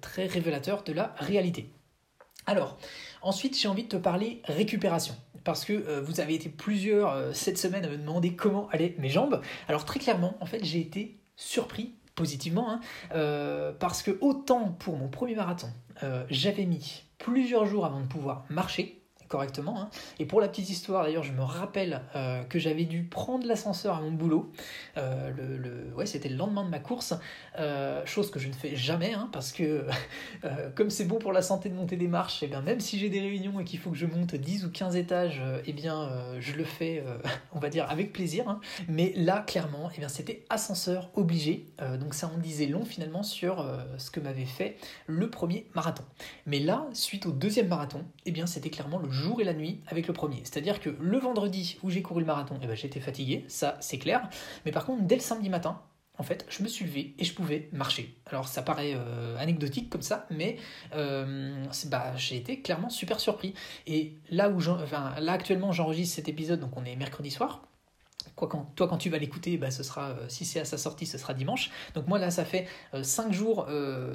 très 0.00 0.26
révélateur 0.26 0.84
de 0.84 0.92
la 0.92 1.16
réalité. 1.18 1.72
Alors, 2.46 2.78
ensuite, 3.22 3.58
j'ai 3.58 3.66
envie 3.66 3.82
de 3.82 3.88
te 3.88 3.96
parler 3.96 4.40
récupération 4.44 5.16
parce 5.46 5.64
que 5.64 5.72
euh, 5.72 6.00
vous 6.02 6.18
avez 6.20 6.34
été 6.34 6.48
plusieurs 6.48 7.12
euh, 7.12 7.32
cette 7.32 7.56
semaine 7.56 7.84
à 7.84 7.88
me 7.88 7.96
demander 7.96 8.34
comment 8.34 8.68
allaient 8.70 8.96
mes 8.98 9.08
jambes. 9.08 9.40
Alors 9.68 9.84
très 9.84 10.00
clairement, 10.00 10.36
en 10.40 10.46
fait, 10.46 10.62
j'ai 10.64 10.80
été 10.80 11.20
surpris 11.36 11.94
positivement, 12.16 12.68
hein, 12.68 12.80
euh, 13.14 13.72
parce 13.78 14.02
que 14.02 14.18
autant 14.20 14.72
pour 14.72 14.96
mon 14.96 15.08
premier 15.08 15.36
marathon, 15.36 15.68
j'avais 16.28 16.66
mis 16.66 17.04
plusieurs 17.18 17.64
jours 17.64 17.86
avant 17.86 18.00
de 18.00 18.06
pouvoir 18.06 18.44
marcher, 18.50 19.02
correctement. 19.28 19.80
Hein. 19.80 19.90
Et 20.18 20.26
pour 20.26 20.40
la 20.40 20.48
petite 20.48 20.70
histoire, 20.70 21.04
d'ailleurs, 21.04 21.22
je 21.22 21.32
me 21.32 21.42
rappelle 21.42 22.02
euh, 22.14 22.42
que 22.44 22.58
j'avais 22.58 22.84
dû 22.84 23.02
prendre 23.02 23.46
l'ascenseur 23.46 23.96
à 23.96 24.00
mon 24.00 24.12
boulot. 24.12 24.50
Euh, 24.96 25.30
le, 25.36 25.94
ouais, 25.94 26.06
c'était 26.06 26.28
le 26.28 26.36
lendemain 26.36 26.64
de 26.64 26.70
ma 26.70 26.78
course, 26.78 27.14
euh, 27.58 28.04
chose 28.06 28.30
que 28.30 28.38
je 28.38 28.48
ne 28.48 28.52
fais 28.52 28.76
jamais, 28.76 29.12
hein, 29.12 29.28
parce 29.32 29.52
que 29.52 29.86
comme 30.74 30.90
c'est 30.90 31.04
bon 31.04 31.18
pour 31.18 31.32
la 31.32 31.42
santé 31.42 31.68
de 31.68 31.74
monter 31.74 31.96
des 31.96 32.08
marches, 32.08 32.42
et 32.42 32.46
eh 32.46 32.48
bien, 32.48 32.60
même 32.62 32.80
si 32.80 32.98
j'ai 32.98 33.08
des 33.08 33.20
réunions 33.20 33.58
et 33.60 33.64
qu'il 33.64 33.78
faut 33.78 33.90
que 33.90 33.96
je 33.96 34.06
monte 34.06 34.34
10 34.34 34.64
ou 34.64 34.70
15 34.70 34.96
étages, 34.96 35.42
et 35.64 35.70
eh 35.70 35.72
bien, 35.72 36.10
je 36.40 36.52
le 36.52 36.64
fais, 36.64 37.02
on 37.52 37.58
va 37.58 37.68
dire, 37.68 37.86
avec 37.90 38.12
plaisir. 38.12 38.48
Hein. 38.48 38.60
Mais 38.88 39.12
là, 39.16 39.44
clairement, 39.46 39.90
et 39.90 39.94
eh 39.96 39.98
bien, 39.98 40.08
c'était 40.08 40.44
ascenseur 40.50 41.10
obligé. 41.14 41.66
donc 42.00 42.14
ça 42.14 42.30
en 42.34 42.38
disait 42.38 42.66
long 42.66 42.84
finalement 42.84 43.22
sur 43.22 43.66
ce 43.98 44.10
que 44.10 44.20
m'avait 44.20 44.44
fait 44.44 44.76
le 45.06 45.30
premier 45.30 45.66
marathon. 45.74 46.04
Mais 46.46 46.58
là, 46.58 46.86
suite 46.92 47.26
au 47.26 47.32
deuxième 47.32 47.68
marathon, 47.68 48.04
et 48.24 48.32
bien, 48.32 48.46
c'était 48.46 48.70
clairement 48.70 48.98
le 48.98 49.08
jour 49.16 49.40
et 49.40 49.44
la 49.44 49.54
nuit 49.54 49.80
avec 49.86 50.06
le 50.06 50.12
premier. 50.12 50.40
C'est-à-dire 50.44 50.80
que 50.80 50.90
le 51.00 51.18
vendredi 51.18 51.78
où 51.82 51.90
j'ai 51.90 52.02
couru 52.02 52.20
le 52.20 52.26
marathon, 52.26 52.58
eh 52.62 52.66
ben, 52.66 52.76
j'étais 52.76 53.00
fatigué, 53.00 53.44
ça 53.48 53.76
c'est 53.80 53.98
clair. 53.98 54.28
Mais 54.64 54.72
par 54.72 54.84
contre, 54.84 55.02
dès 55.02 55.16
le 55.16 55.20
samedi 55.20 55.48
matin, 55.48 55.80
en 56.18 56.22
fait, 56.22 56.46
je 56.48 56.62
me 56.62 56.68
suis 56.68 56.84
levé 56.84 57.14
et 57.18 57.24
je 57.24 57.34
pouvais 57.34 57.68
marcher. 57.72 58.16
Alors 58.26 58.48
ça 58.48 58.62
paraît 58.62 58.94
euh, 58.94 59.36
anecdotique 59.38 59.90
comme 59.90 60.02
ça, 60.02 60.26
mais 60.30 60.56
euh, 60.94 61.64
bah, 61.86 62.16
j'ai 62.16 62.36
été 62.36 62.60
clairement 62.62 62.88
super 62.88 63.20
surpris. 63.20 63.54
Et 63.86 64.14
là 64.30 64.48
où 64.48 64.58
enfin, 64.68 65.14
là 65.20 65.32
actuellement 65.32 65.72
j'enregistre 65.72 66.16
cet 66.16 66.28
épisode, 66.28 66.60
donc 66.60 66.76
on 66.76 66.84
est 66.84 66.96
mercredi 66.96 67.30
soir. 67.30 67.62
Toi, 68.36 68.86
quand 68.88 68.98
tu 68.98 69.08
vas 69.08 69.16
l'écouter, 69.16 69.56
bah, 69.56 69.70
ce 69.70 69.82
sera, 69.82 70.10
euh, 70.10 70.28
si 70.28 70.44
c'est 70.44 70.60
à 70.60 70.66
sa 70.66 70.76
sortie, 70.76 71.06
ce 71.06 71.16
sera 71.16 71.32
dimanche. 71.32 71.70
Donc 71.94 72.06
moi, 72.06 72.18
là, 72.18 72.30
ça 72.30 72.44
fait 72.44 72.66
5 73.00 73.32
jours 73.32 73.66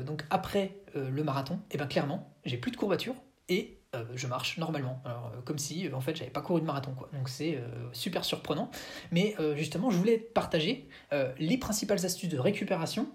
donc 0.05 0.25
après 0.29 0.77
le 0.93 1.23
marathon. 1.23 1.59
Et 1.71 1.77
bien 1.77 1.87
clairement, 1.87 2.31
j'ai 2.45 2.57
plus 2.57 2.71
de 2.71 2.77
courbatures 2.77 3.15
et 3.49 3.80
euh, 3.93 4.05
je 4.15 4.25
marche 4.25 4.57
normalement. 4.57 5.03
Euh, 5.05 5.41
comme 5.43 5.57
si 5.57 5.85
euh, 5.85 5.93
en 5.93 5.99
fait 5.99 6.15
j'avais 6.15 6.29
pas 6.29 6.39
couru 6.39 6.61
de 6.61 6.65
marathon 6.65 6.93
quoi. 6.93 7.09
Donc 7.13 7.27
c'est 7.27 7.61
super 7.91 8.23
surprenant. 8.23 8.71
Mais 9.11 9.35
justement, 9.55 9.89
je 9.89 9.97
voulais 9.97 10.17
partager 10.17 10.87
les 11.37 11.57
principales 11.57 12.05
astuces 12.05 12.29
de 12.29 12.39
récupération 12.39 13.07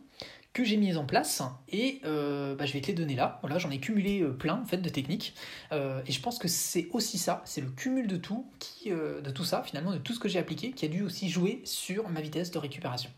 que 0.52 0.64
j'ai 0.64 0.78
mises 0.78 0.96
en 0.96 1.04
place 1.04 1.42
et 1.68 2.00
bah, 2.02 2.66
je 2.66 2.72
vais 2.72 2.80
te 2.80 2.86
les 2.88 2.94
donner 2.94 3.14
là. 3.14 3.38
Voilà, 3.42 3.58
j'en 3.58 3.70
ai 3.70 3.78
cumulé 3.78 4.22
plein 4.38 4.60
en 4.60 4.64
fait 4.64 4.78
de 4.78 4.88
techniques 4.88 5.34
et 5.72 6.12
je 6.12 6.20
pense 6.20 6.38
que 6.38 6.48
c'est 6.48 6.88
aussi 6.92 7.18
ça, 7.18 7.42
c'est 7.44 7.60
le 7.60 7.70
cumul 7.70 8.06
de 8.06 8.16
tout 8.16 8.50
qui, 8.58 8.90
de 8.90 9.30
tout 9.30 9.44
ça 9.44 9.62
finalement, 9.62 9.92
de 9.92 9.98
tout 9.98 10.14
ce 10.14 10.20
que 10.20 10.28
j'ai 10.28 10.38
appliqué 10.38 10.72
qui 10.72 10.84
a 10.84 10.88
dû 10.88 11.02
aussi 11.02 11.28
jouer 11.28 11.62
sur 11.64 12.08
ma 12.08 12.20
vitesse 12.20 12.50
de 12.50 12.58
récupération. 12.58 13.10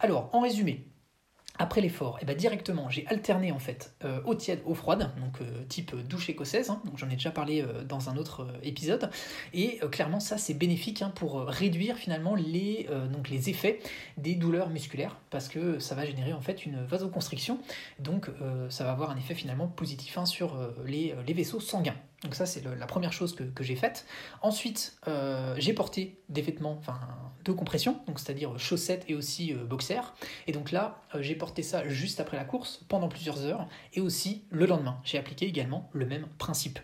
Alors, 0.00 0.30
en 0.32 0.40
résumé, 0.40 0.86
après 1.58 1.80
l'effort, 1.80 2.16
et 2.18 2.22
eh 2.22 2.26
ben 2.26 2.36
directement, 2.36 2.88
j'ai 2.88 3.06
alterné 3.08 3.52
en 3.52 3.58
fait 3.58 3.94
euh, 4.04 4.20
eau 4.24 4.34
tiède, 4.34 4.60
eau 4.64 4.74
froide, 4.74 5.10
donc 5.20 5.40
euh, 5.40 5.64
type 5.68 5.94
douche 6.08 6.30
écossaise, 6.30 6.70
hein, 6.70 6.80
donc 6.86 6.98
j'en 6.98 7.08
ai 7.08 7.14
déjà 7.14 7.30
parlé 7.30 7.60
euh, 7.60 7.84
dans 7.84 8.08
un 8.08 8.16
autre 8.16 8.46
épisode, 8.62 9.10
et 9.52 9.78
clairement 9.90 10.20
ça 10.20 10.38
c'est 10.38 10.54
bénéfique 10.54 11.02
hein, 11.02 11.12
pour 11.14 11.42
réduire 11.42 11.96
finalement 11.96 12.34
les, 12.34 12.88
effets 13.48 13.80
des 14.16 14.34
douleurs 14.34 14.70
musculaires, 14.70 15.18
parce 15.30 15.48
que 15.48 15.78
ça 15.78 15.94
va 15.94 16.06
générer 16.06 16.32
en 16.32 16.40
fait 16.40 16.64
une 16.64 16.82
vasoconstriction, 16.84 17.58
donc 17.98 18.30
ça 18.68 18.84
va 18.84 18.92
avoir 18.92 19.10
un 19.10 19.16
effet 19.16 19.34
finalement 19.34 19.66
positif 19.66 20.18
hein, 20.18 20.26
sur 20.26 20.56
les 20.86 21.14
vaisseaux 21.34 21.60
sanguins. 21.60 21.96
Donc 22.24 22.36
ça, 22.36 22.46
c'est 22.46 22.62
la 22.64 22.86
première 22.86 23.12
chose 23.12 23.34
que, 23.34 23.64
j'ai 23.64 23.74
faite. 23.74 24.06
Ensuite, 24.42 24.96
euh, 25.08 25.54
j'ai 25.58 25.72
porté 25.72 26.20
des 26.28 26.40
vêtements 26.40 26.76
enfin, 26.78 27.00
de 27.44 27.52
compression, 27.52 28.00
c'est-à-dire 28.16 28.58
chaussettes 28.58 29.04
et 29.08 29.14
aussi 29.14 29.52
euh, 29.52 29.64
boxers. 29.64 30.14
Et 30.46 30.52
donc 30.52 30.70
là, 30.70 31.02
euh, 31.14 31.22
j'ai 31.22 31.34
porté 31.34 31.62
ça 31.62 31.88
juste 31.88 32.20
après 32.20 32.36
la 32.36 32.44
course, 32.44 32.84
pendant 32.88 33.08
plusieurs 33.08 33.44
heures, 33.44 33.66
et 33.92 34.00
aussi 34.00 34.44
le 34.50 34.66
lendemain. 34.66 35.00
J'ai 35.02 35.18
appliqué 35.18 35.46
également 35.46 35.90
le 35.92 36.06
même 36.06 36.28
principe. 36.38 36.78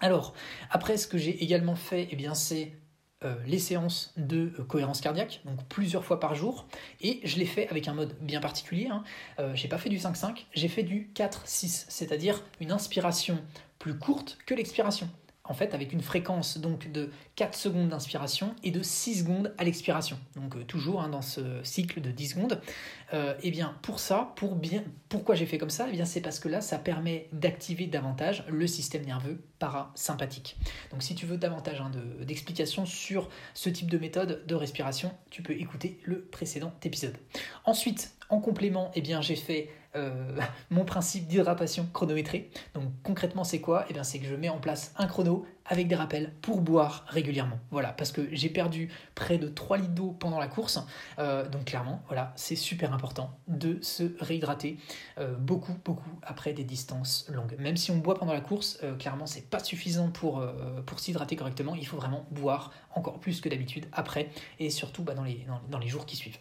Alors, 0.00 0.34
après, 0.70 0.96
ce 0.98 1.08
que 1.08 1.18
j'ai 1.18 1.42
également 1.42 1.76
fait, 1.76 2.08
eh 2.10 2.16
bien, 2.16 2.34
c'est 2.34 2.72
les 3.46 3.58
séances 3.58 4.12
de 4.18 4.48
cohérence 4.68 5.00
cardiaque, 5.00 5.40
donc 5.46 5.66
plusieurs 5.70 6.04
fois 6.04 6.20
par 6.20 6.34
jour, 6.34 6.66
et 7.00 7.20
je 7.24 7.38
l'ai 7.38 7.46
fait 7.46 7.66
avec 7.68 7.88
un 7.88 7.94
mode 7.94 8.14
bien 8.20 8.38
particulier. 8.38 8.88
Hein. 8.88 9.02
j'ai 9.54 9.66
pas 9.66 9.78
fait 9.78 9.88
du 9.88 9.96
5-5, 9.96 10.44
j'ai 10.52 10.68
fait 10.68 10.82
du 10.82 11.10
4-6, 11.14 11.86
c'est-à-dire 11.88 12.42
une 12.60 12.70
inspiration 12.70 13.38
plus 13.84 13.98
courte 13.98 14.38
que 14.46 14.54
l'expiration. 14.54 15.10
En 15.46 15.52
fait, 15.52 15.74
avec 15.74 15.92
une 15.92 16.00
fréquence 16.00 16.56
donc 16.56 16.90
de 16.90 17.10
4 17.36 17.54
secondes 17.54 17.90
d'inspiration 17.90 18.56
et 18.62 18.70
de 18.70 18.82
6 18.82 19.18
secondes 19.18 19.54
à 19.58 19.64
l'expiration. 19.64 20.18
Donc 20.36 20.56
euh, 20.56 20.64
toujours 20.64 21.02
hein, 21.02 21.10
dans 21.10 21.20
ce 21.20 21.62
cycle 21.64 22.00
de 22.00 22.10
10 22.10 22.28
secondes. 22.28 22.62
et 23.12 23.16
euh, 23.16 23.34
eh 23.42 23.50
bien 23.50 23.76
pour 23.82 24.00
ça, 24.00 24.32
pour 24.36 24.54
bien, 24.54 24.82
pourquoi 25.10 25.34
j'ai 25.34 25.44
fait 25.44 25.58
comme 25.58 25.68
ça? 25.68 25.84
Et 25.84 25.90
eh 25.90 25.96
bien 25.96 26.06
c'est 26.06 26.22
parce 26.22 26.38
que 26.38 26.48
là, 26.48 26.62
ça 26.62 26.78
permet 26.78 27.28
d'activer 27.32 27.86
davantage 27.86 28.42
le 28.48 28.66
système 28.66 29.04
nerveux 29.04 29.38
parasympathique. 29.58 30.56
Donc 30.90 31.02
si 31.02 31.14
tu 31.14 31.26
veux 31.26 31.36
davantage 31.36 31.78
hein, 31.82 31.90
d'explications 32.22 32.86
sur 32.86 33.28
ce 33.52 33.68
type 33.68 33.90
de 33.90 33.98
méthode 33.98 34.46
de 34.46 34.54
respiration, 34.54 35.12
tu 35.28 35.42
peux 35.42 35.52
écouter 35.52 36.00
le 36.04 36.22
précédent 36.22 36.72
épisode. 36.84 37.18
Ensuite, 37.66 38.14
en 38.30 38.40
complément, 38.40 38.90
eh 38.94 39.02
bien 39.02 39.20
j'ai 39.20 39.36
fait 39.36 39.68
euh, 39.96 40.38
mon 40.70 40.84
principe 40.84 41.26
d'hydratation 41.26 41.86
chronométrée. 41.92 42.50
Donc 42.74 42.84
concrètement, 43.02 43.44
c'est 43.44 43.60
quoi? 43.60 43.84
Eh 43.90 43.94
c'est 44.02 44.18
que 44.18 44.26
je 44.26 44.34
mets 44.34 44.48
en 44.48 44.58
place 44.58 44.92
un 44.96 45.06
chrono 45.06 45.46
avec 45.66 45.88
des 45.88 45.94
rappels 45.94 46.32
pour 46.42 46.60
boire 46.60 47.04
régulièrement. 47.08 47.58
Voilà, 47.70 47.92
parce 47.92 48.12
que 48.12 48.28
j'ai 48.32 48.50
perdu 48.50 48.90
près 49.14 49.38
de 49.38 49.48
3 49.48 49.78
litres 49.78 49.94
d'eau 49.94 50.10
pendant 50.10 50.38
la 50.38 50.48
course. 50.48 50.78
Euh, 51.18 51.48
donc 51.48 51.66
clairement, 51.66 52.02
voilà, 52.08 52.32
c'est 52.36 52.56
super 52.56 52.92
important 52.92 53.38
de 53.48 53.78
se 53.80 54.14
réhydrater 54.20 54.78
euh, 55.18 55.34
beaucoup, 55.36 55.74
beaucoup 55.84 56.18
après 56.22 56.52
des 56.52 56.64
distances 56.64 57.26
longues. 57.32 57.56
Même 57.58 57.76
si 57.76 57.90
on 57.90 57.96
boit 57.96 58.16
pendant 58.16 58.34
la 58.34 58.42
course, 58.42 58.80
clairement, 58.98 59.26
c'est 59.26 59.48
pas 59.48 59.60
suffisant 59.60 60.10
pour, 60.10 60.44
s'hydrater 60.96 61.36
correctement. 61.36 61.74
Il 61.74 61.86
faut 61.86 61.96
vraiment 61.96 62.26
boire 62.30 62.72
encore 62.94 63.18
plus 63.20 63.40
que 63.40 63.48
d'habitude 63.48 63.86
après 63.92 64.30
et 64.58 64.70
surtout 64.70 65.02
bah, 65.02 65.14
dans 65.14 65.78
les 65.78 65.88
jours 65.88 66.06
qui 66.06 66.16
suivent. 66.16 66.38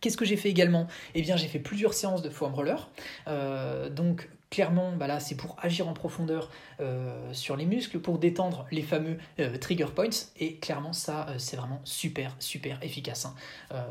Qu'est-ce 0.00 0.16
que 0.16 0.24
j'ai 0.24 0.36
fait 0.36 0.50
également? 0.50 0.86
Eh 1.14 1.22
bien, 1.22 1.36
j'ai 1.36 1.48
fait 1.48 1.58
plusieurs 1.58 1.94
séances 1.94 2.22
de 2.22 2.30
foam 2.30 2.54
roller. 2.54 2.90
Euh, 3.28 3.88
donc, 3.88 4.28
clairement, 4.50 4.92
bah 4.92 5.06
là, 5.06 5.20
c'est 5.20 5.34
pour 5.34 5.56
agir 5.60 5.88
en 5.88 5.92
profondeur 5.92 6.50
euh, 6.80 7.32
sur 7.32 7.56
les 7.56 7.66
muscles, 7.66 7.98
pour 7.98 8.18
détendre 8.18 8.66
les 8.70 8.82
fameux 8.82 9.18
euh, 9.40 9.58
trigger 9.58 9.86
points. 9.94 10.10
Et 10.38 10.56
clairement, 10.56 10.92
ça, 10.92 11.26
c'est 11.38 11.56
vraiment 11.56 11.80
super, 11.84 12.36
super 12.38 12.82
efficace. 12.82 13.26
Hein. 13.26 13.34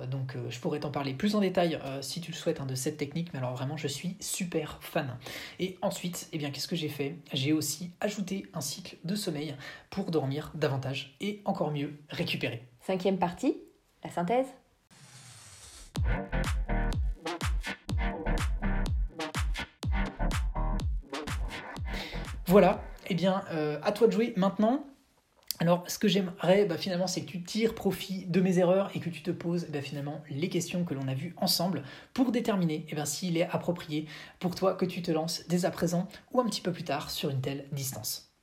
donc, 0.09 0.35
je 0.49 0.59
pourrais 0.59 0.79
t'en 0.79 0.91
parler 0.91 1.13
plus 1.13 1.35
en 1.35 1.41
détail 1.41 1.79
si 2.01 2.21
tu 2.21 2.31
le 2.31 2.37
souhaites 2.37 2.61
hein, 2.61 2.65
de 2.65 2.75
cette 2.75 2.97
technique. 2.97 3.33
Mais 3.33 3.39
alors, 3.39 3.53
vraiment, 3.53 3.77
je 3.77 3.87
suis 3.87 4.15
super 4.19 4.77
fan. 4.81 5.17
Et 5.59 5.77
ensuite, 5.81 6.29
eh 6.33 6.37
bien, 6.37 6.51
qu'est-ce 6.51 6.67
que 6.67 6.75
j'ai 6.75 6.89
fait? 6.89 7.15
J'ai 7.33 7.53
aussi 7.53 7.91
ajouté 7.99 8.45
un 8.53 8.61
cycle 8.61 8.97
de 9.03 9.15
sommeil 9.15 9.55
pour 9.89 10.11
dormir 10.11 10.51
davantage 10.55 11.15
et 11.21 11.41
encore 11.45 11.71
mieux 11.71 11.93
récupérer. 12.09 12.63
Cinquième 12.81 13.17
partie, 13.17 13.57
la 14.03 14.09
synthèse. 14.11 14.47
Voilà, 22.47 22.81
eh 23.07 23.15
bien, 23.15 23.43
euh, 23.51 23.79
à 23.83 23.91
toi 23.91 24.07
de 24.07 24.13
jouer 24.13 24.33
maintenant. 24.37 24.85
Alors, 25.59 25.83
ce 25.89 25.97
que 25.97 26.07
j'aimerais 26.07 26.65
bah, 26.65 26.77
finalement, 26.77 27.07
c'est 27.07 27.21
que 27.21 27.31
tu 27.31 27.43
tires 27.43 27.75
profit 27.75 28.25
de 28.27 28.39
mes 28.39 28.59
erreurs 28.59 28.91
et 28.93 28.99
que 28.99 29.09
tu 29.09 29.23
te 29.23 29.31
poses 29.31 29.67
bah, 29.69 29.81
finalement 29.81 30.21
les 30.29 30.49
questions 30.49 30.83
que 30.83 30.93
l'on 30.93 31.07
a 31.07 31.13
vues 31.13 31.33
ensemble 31.37 31.83
pour 32.13 32.31
déterminer 32.31 32.85
eh 32.89 33.05
s'il 33.05 33.37
est 33.37 33.49
approprié 33.49 34.05
pour 34.39 34.53
toi 34.55 34.73
que 34.73 34.85
tu 34.85 35.01
te 35.01 35.11
lances 35.11 35.43
dès 35.47 35.65
à 35.65 35.71
présent 35.71 36.07
ou 36.33 36.39
un 36.39 36.45
petit 36.45 36.61
peu 36.61 36.71
plus 36.71 36.83
tard 36.83 37.09
sur 37.09 37.29
une 37.29 37.41
telle 37.41 37.65
distance. 37.71 38.35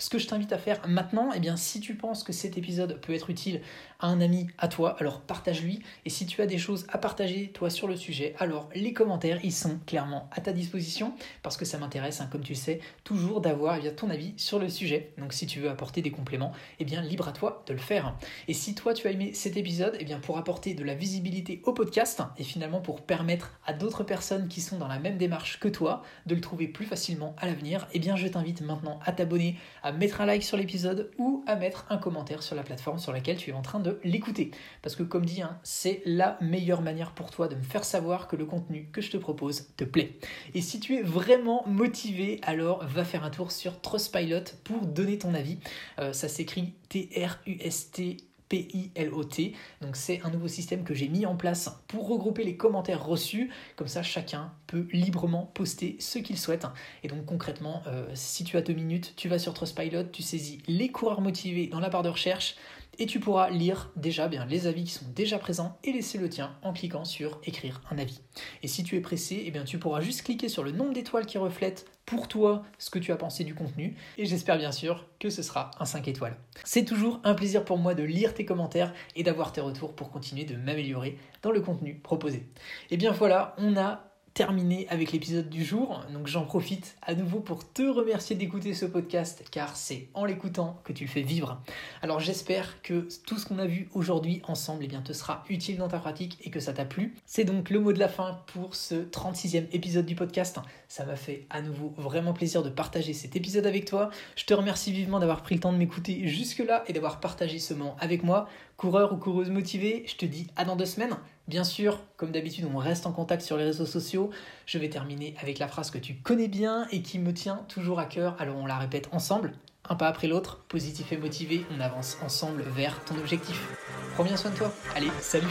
Ce 0.00 0.10
que 0.10 0.18
je 0.18 0.26
t'invite 0.26 0.52
à 0.52 0.58
faire 0.58 0.80
maintenant, 0.88 1.30
eh 1.34 1.38
bien, 1.40 1.56
si 1.56 1.80
tu 1.80 1.94
penses 1.94 2.24
que 2.24 2.32
cet 2.32 2.58
épisode 2.58 3.00
peut 3.00 3.14
être 3.14 3.30
utile 3.30 3.60
à 4.00 4.08
un 4.08 4.20
ami, 4.20 4.48
à 4.58 4.66
toi, 4.66 4.96
alors 4.98 5.20
partage-lui. 5.20 5.80
Et 6.04 6.10
si 6.10 6.26
tu 6.26 6.42
as 6.42 6.46
des 6.46 6.58
choses 6.58 6.86
à 6.88 6.98
partager, 6.98 7.52
toi, 7.52 7.70
sur 7.70 7.86
le 7.86 7.96
sujet, 7.96 8.34
alors 8.38 8.68
les 8.74 8.92
commentaires, 8.92 9.38
ils 9.44 9.52
sont 9.52 9.78
clairement 9.86 10.28
à 10.32 10.40
ta 10.40 10.52
disposition 10.52 11.14
parce 11.44 11.56
que 11.56 11.64
ça 11.64 11.78
m'intéresse, 11.78 12.20
hein, 12.20 12.28
comme 12.32 12.42
tu 12.42 12.56
sais, 12.56 12.80
toujours 13.04 13.40
d'avoir 13.40 13.78
eh 13.84 13.94
ton 13.94 14.10
avis 14.10 14.34
sur 14.36 14.58
le 14.58 14.68
sujet. 14.68 15.12
Donc, 15.18 15.32
si 15.32 15.46
tu 15.46 15.60
veux 15.60 15.70
apporter 15.70 16.02
des 16.02 16.10
compléments, 16.10 16.52
eh 16.80 16.84
bien, 16.84 17.02
libre 17.02 17.28
à 17.28 17.32
toi 17.32 17.62
de 17.66 17.72
le 17.74 17.78
faire. 17.78 18.16
Et 18.48 18.54
si 18.54 18.74
toi, 18.74 18.94
tu 18.94 19.06
as 19.06 19.12
aimé 19.12 19.32
cet 19.34 19.56
épisode, 19.56 19.96
bien, 20.02 20.18
pour 20.18 20.38
apporter 20.38 20.74
de 20.74 20.82
la 20.82 20.94
visibilité 20.94 21.60
au 21.64 21.72
podcast 21.72 22.22
et 22.38 22.44
finalement 22.44 22.80
pour 22.80 23.02
permettre 23.02 23.60
à 23.66 23.72
d'autres 23.74 24.02
personnes 24.02 24.48
qui 24.48 24.62
sont 24.62 24.78
dans 24.78 24.88
la 24.88 24.98
même 24.98 25.18
démarche 25.18 25.60
que 25.60 25.68
toi 25.68 26.02
de 26.26 26.34
le 26.34 26.40
trouver 26.40 26.66
plus 26.66 26.86
facilement 26.86 27.36
à 27.38 27.46
l'avenir, 27.46 27.86
bien, 28.00 28.16
je 28.16 28.26
t'invite 28.26 28.62
maintenant 28.62 28.98
à 29.04 29.12
t'abonner 29.12 29.56
mettre 29.92 30.20
un 30.20 30.26
like 30.26 30.42
sur 30.42 30.56
l'épisode 30.56 31.10
ou 31.18 31.44
à 31.46 31.56
mettre 31.56 31.86
un 31.90 31.98
commentaire 31.98 32.42
sur 32.42 32.56
la 32.56 32.62
plateforme 32.62 32.98
sur 32.98 33.12
laquelle 33.12 33.36
tu 33.36 33.50
es 33.50 33.52
en 33.52 33.62
train 33.62 33.80
de 33.80 33.98
l'écouter. 34.04 34.50
Parce 34.82 34.96
que 34.96 35.02
comme 35.02 35.24
dit, 35.24 35.42
hein, 35.42 35.58
c'est 35.62 36.02
la 36.04 36.38
meilleure 36.40 36.82
manière 36.82 37.12
pour 37.12 37.30
toi 37.30 37.48
de 37.48 37.56
me 37.56 37.62
faire 37.62 37.84
savoir 37.84 38.28
que 38.28 38.36
le 38.36 38.46
contenu 38.46 38.88
que 38.92 39.00
je 39.00 39.10
te 39.10 39.16
propose 39.16 39.68
te 39.76 39.84
plaît. 39.84 40.18
Et 40.54 40.60
si 40.60 40.80
tu 40.80 40.96
es 40.96 41.02
vraiment 41.02 41.64
motivé, 41.66 42.40
alors 42.42 42.84
va 42.86 43.04
faire 43.04 43.24
un 43.24 43.30
tour 43.30 43.52
sur 43.52 43.80
Trustpilot 43.80 44.44
pour 44.64 44.86
donner 44.86 45.18
ton 45.18 45.34
avis. 45.34 45.58
Euh, 45.98 46.12
ça 46.12 46.28
s'écrit 46.28 46.74
T-R-U-S-T 46.88 48.29
P-I-L-O-T. 48.50 49.54
Donc 49.80 49.96
c'est 49.96 50.20
un 50.22 50.30
nouveau 50.30 50.48
système 50.48 50.84
que 50.84 50.92
j'ai 50.92 51.08
mis 51.08 51.24
en 51.24 51.36
place 51.36 51.80
pour 51.88 52.08
regrouper 52.08 52.44
les 52.44 52.58
commentaires 52.58 53.02
reçus. 53.02 53.50
Comme 53.76 53.88
ça, 53.88 54.02
chacun 54.02 54.52
peut 54.66 54.86
librement 54.92 55.50
poster 55.54 55.96
ce 55.98 56.18
qu'il 56.18 56.36
souhaite. 56.36 56.66
Et 57.02 57.08
donc 57.08 57.24
concrètement, 57.24 57.82
euh, 57.86 58.06
si 58.12 58.44
tu 58.44 58.58
as 58.58 58.60
deux 58.60 58.74
minutes, 58.74 59.14
tu 59.16 59.28
vas 59.28 59.38
sur 59.38 59.54
Trustpilot, 59.54 60.04
tu 60.12 60.22
saisis 60.22 60.58
les 60.66 60.88
coureurs 60.88 61.22
motivés 61.22 61.68
dans 61.68 61.80
la 61.80 61.88
barre 61.88 62.02
de 62.02 62.10
recherche 62.10 62.56
et 62.98 63.06
tu 63.06 63.20
pourras 63.20 63.50
lire 63.50 63.90
déjà 63.96 64.28
bien 64.28 64.44
les 64.44 64.66
avis 64.66 64.84
qui 64.84 64.92
sont 64.92 65.06
déjà 65.14 65.38
présents 65.38 65.78
et 65.84 65.92
laisser 65.92 66.18
le 66.18 66.28
tien 66.28 66.56
en 66.62 66.72
cliquant 66.72 67.04
sur 67.04 67.40
écrire 67.44 67.80
un 67.90 67.98
avis. 67.98 68.20
Et 68.62 68.68
si 68.68 68.82
tu 68.82 68.96
es 68.96 69.00
pressé, 69.00 69.42
eh 69.46 69.50
bien 69.50 69.64
tu 69.64 69.78
pourras 69.78 70.00
juste 70.00 70.22
cliquer 70.22 70.48
sur 70.48 70.62
le 70.62 70.72
nombre 70.72 70.92
d'étoiles 70.92 71.26
qui 71.26 71.38
reflète 71.38 71.86
pour 72.06 72.26
toi 72.26 72.64
ce 72.78 72.90
que 72.90 72.98
tu 72.98 73.12
as 73.12 73.16
pensé 73.16 73.44
du 73.44 73.54
contenu 73.54 73.96
et 74.18 74.26
j'espère 74.26 74.58
bien 74.58 74.72
sûr 74.72 75.06
que 75.20 75.30
ce 75.30 75.42
sera 75.42 75.70
un 75.78 75.84
5 75.84 76.08
étoiles. 76.08 76.36
C'est 76.64 76.84
toujours 76.84 77.20
un 77.24 77.34
plaisir 77.34 77.64
pour 77.64 77.78
moi 77.78 77.94
de 77.94 78.02
lire 78.02 78.34
tes 78.34 78.44
commentaires 78.44 78.92
et 79.14 79.22
d'avoir 79.22 79.52
tes 79.52 79.60
retours 79.60 79.94
pour 79.94 80.10
continuer 80.10 80.44
de 80.44 80.56
m'améliorer 80.56 81.16
dans 81.42 81.52
le 81.52 81.60
contenu 81.60 81.94
proposé. 81.94 82.38
Et 82.38 82.44
eh 82.92 82.96
bien 82.96 83.12
voilà, 83.12 83.54
on 83.58 83.76
a 83.76 84.09
terminé 84.34 84.86
avec 84.88 85.12
l'épisode 85.12 85.48
du 85.48 85.64
jour. 85.64 86.04
Donc 86.12 86.26
j'en 86.26 86.44
profite 86.44 86.96
à 87.02 87.14
nouveau 87.14 87.40
pour 87.40 87.70
te 87.70 87.82
remercier 87.82 88.36
d'écouter 88.36 88.74
ce 88.74 88.86
podcast 88.86 89.44
car 89.50 89.76
c'est 89.76 90.08
en 90.14 90.24
l'écoutant 90.24 90.80
que 90.84 90.92
tu 90.92 91.04
le 91.04 91.10
fais 91.10 91.22
vivre. 91.22 91.60
Alors 92.02 92.20
j'espère 92.20 92.80
que 92.82 93.08
tout 93.26 93.38
ce 93.38 93.46
qu'on 93.46 93.58
a 93.58 93.66
vu 93.66 93.88
aujourd'hui 93.92 94.42
ensemble 94.46 94.84
eh 94.84 94.88
bien, 94.88 95.02
te 95.02 95.12
sera 95.12 95.44
utile 95.48 95.78
dans 95.78 95.88
ta 95.88 95.98
pratique 95.98 96.38
et 96.42 96.50
que 96.50 96.60
ça 96.60 96.72
t'a 96.72 96.84
plu. 96.84 97.14
C'est 97.26 97.44
donc 97.44 97.70
le 97.70 97.80
mot 97.80 97.92
de 97.92 97.98
la 97.98 98.08
fin 98.08 98.40
pour 98.52 98.74
ce 98.74 98.94
36e 98.94 99.66
épisode 99.72 100.06
du 100.06 100.14
podcast. 100.14 100.58
Ça 100.88 101.04
m'a 101.04 101.16
fait 101.16 101.46
à 101.50 101.62
nouveau 101.62 101.92
vraiment 101.96 102.32
plaisir 102.32 102.62
de 102.62 102.70
partager 102.70 103.12
cet 103.12 103.36
épisode 103.36 103.66
avec 103.66 103.84
toi. 103.84 104.10
Je 104.36 104.44
te 104.44 104.54
remercie 104.54 104.92
vivement 104.92 105.18
d'avoir 105.18 105.42
pris 105.42 105.54
le 105.54 105.60
temps 105.60 105.72
de 105.72 105.78
m'écouter 105.78 106.26
jusque-là 106.26 106.84
et 106.86 106.92
d'avoir 106.92 107.20
partagé 107.20 107.58
ce 107.58 107.74
moment 107.74 107.96
avec 108.00 108.22
moi. 108.22 108.48
Coureur 108.76 109.12
ou 109.12 109.16
coureuse 109.16 109.50
motivée, 109.50 110.04
je 110.06 110.16
te 110.16 110.24
dis 110.24 110.46
à 110.56 110.64
dans 110.64 110.76
deux 110.76 110.86
semaines. 110.86 111.16
Bien 111.50 111.64
sûr, 111.64 111.98
comme 112.16 112.30
d'habitude, 112.30 112.64
on 112.72 112.78
reste 112.78 113.06
en 113.06 113.12
contact 113.12 113.42
sur 113.42 113.56
les 113.56 113.64
réseaux 113.64 113.84
sociaux. 113.84 114.30
Je 114.66 114.78
vais 114.78 114.88
terminer 114.88 115.34
avec 115.42 115.58
la 115.58 115.66
phrase 115.66 115.90
que 115.90 115.98
tu 115.98 116.14
connais 116.14 116.46
bien 116.46 116.86
et 116.92 117.02
qui 117.02 117.18
me 117.18 117.34
tient 117.34 117.64
toujours 117.66 117.98
à 117.98 118.04
cœur. 118.04 118.36
Alors 118.38 118.54
on 118.56 118.66
la 118.66 118.78
répète 118.78 119.08
ensemble, 119.10 119.54
un 119.88 119.96
pas 119.96 120.06
après 120.06 120.28
l'autre, 120.28 120.64
positif 120.68 121.10
et 121.10 121.16
motivé, 121.16 121.66
on 121.76 121.80
avance 121.80 122.18
ensemble 122.22 122.62
vers 122.76 123.02
ton 123.04 123.18
objectif. 123.18 123.66
Prends 124.14 124.22
bien 124.22 124.36
soin 124.36 124.52
de 124.52 124.58
toi. 124.58 124.72
Allez, 124.94 125.10
salut 125.18 125.48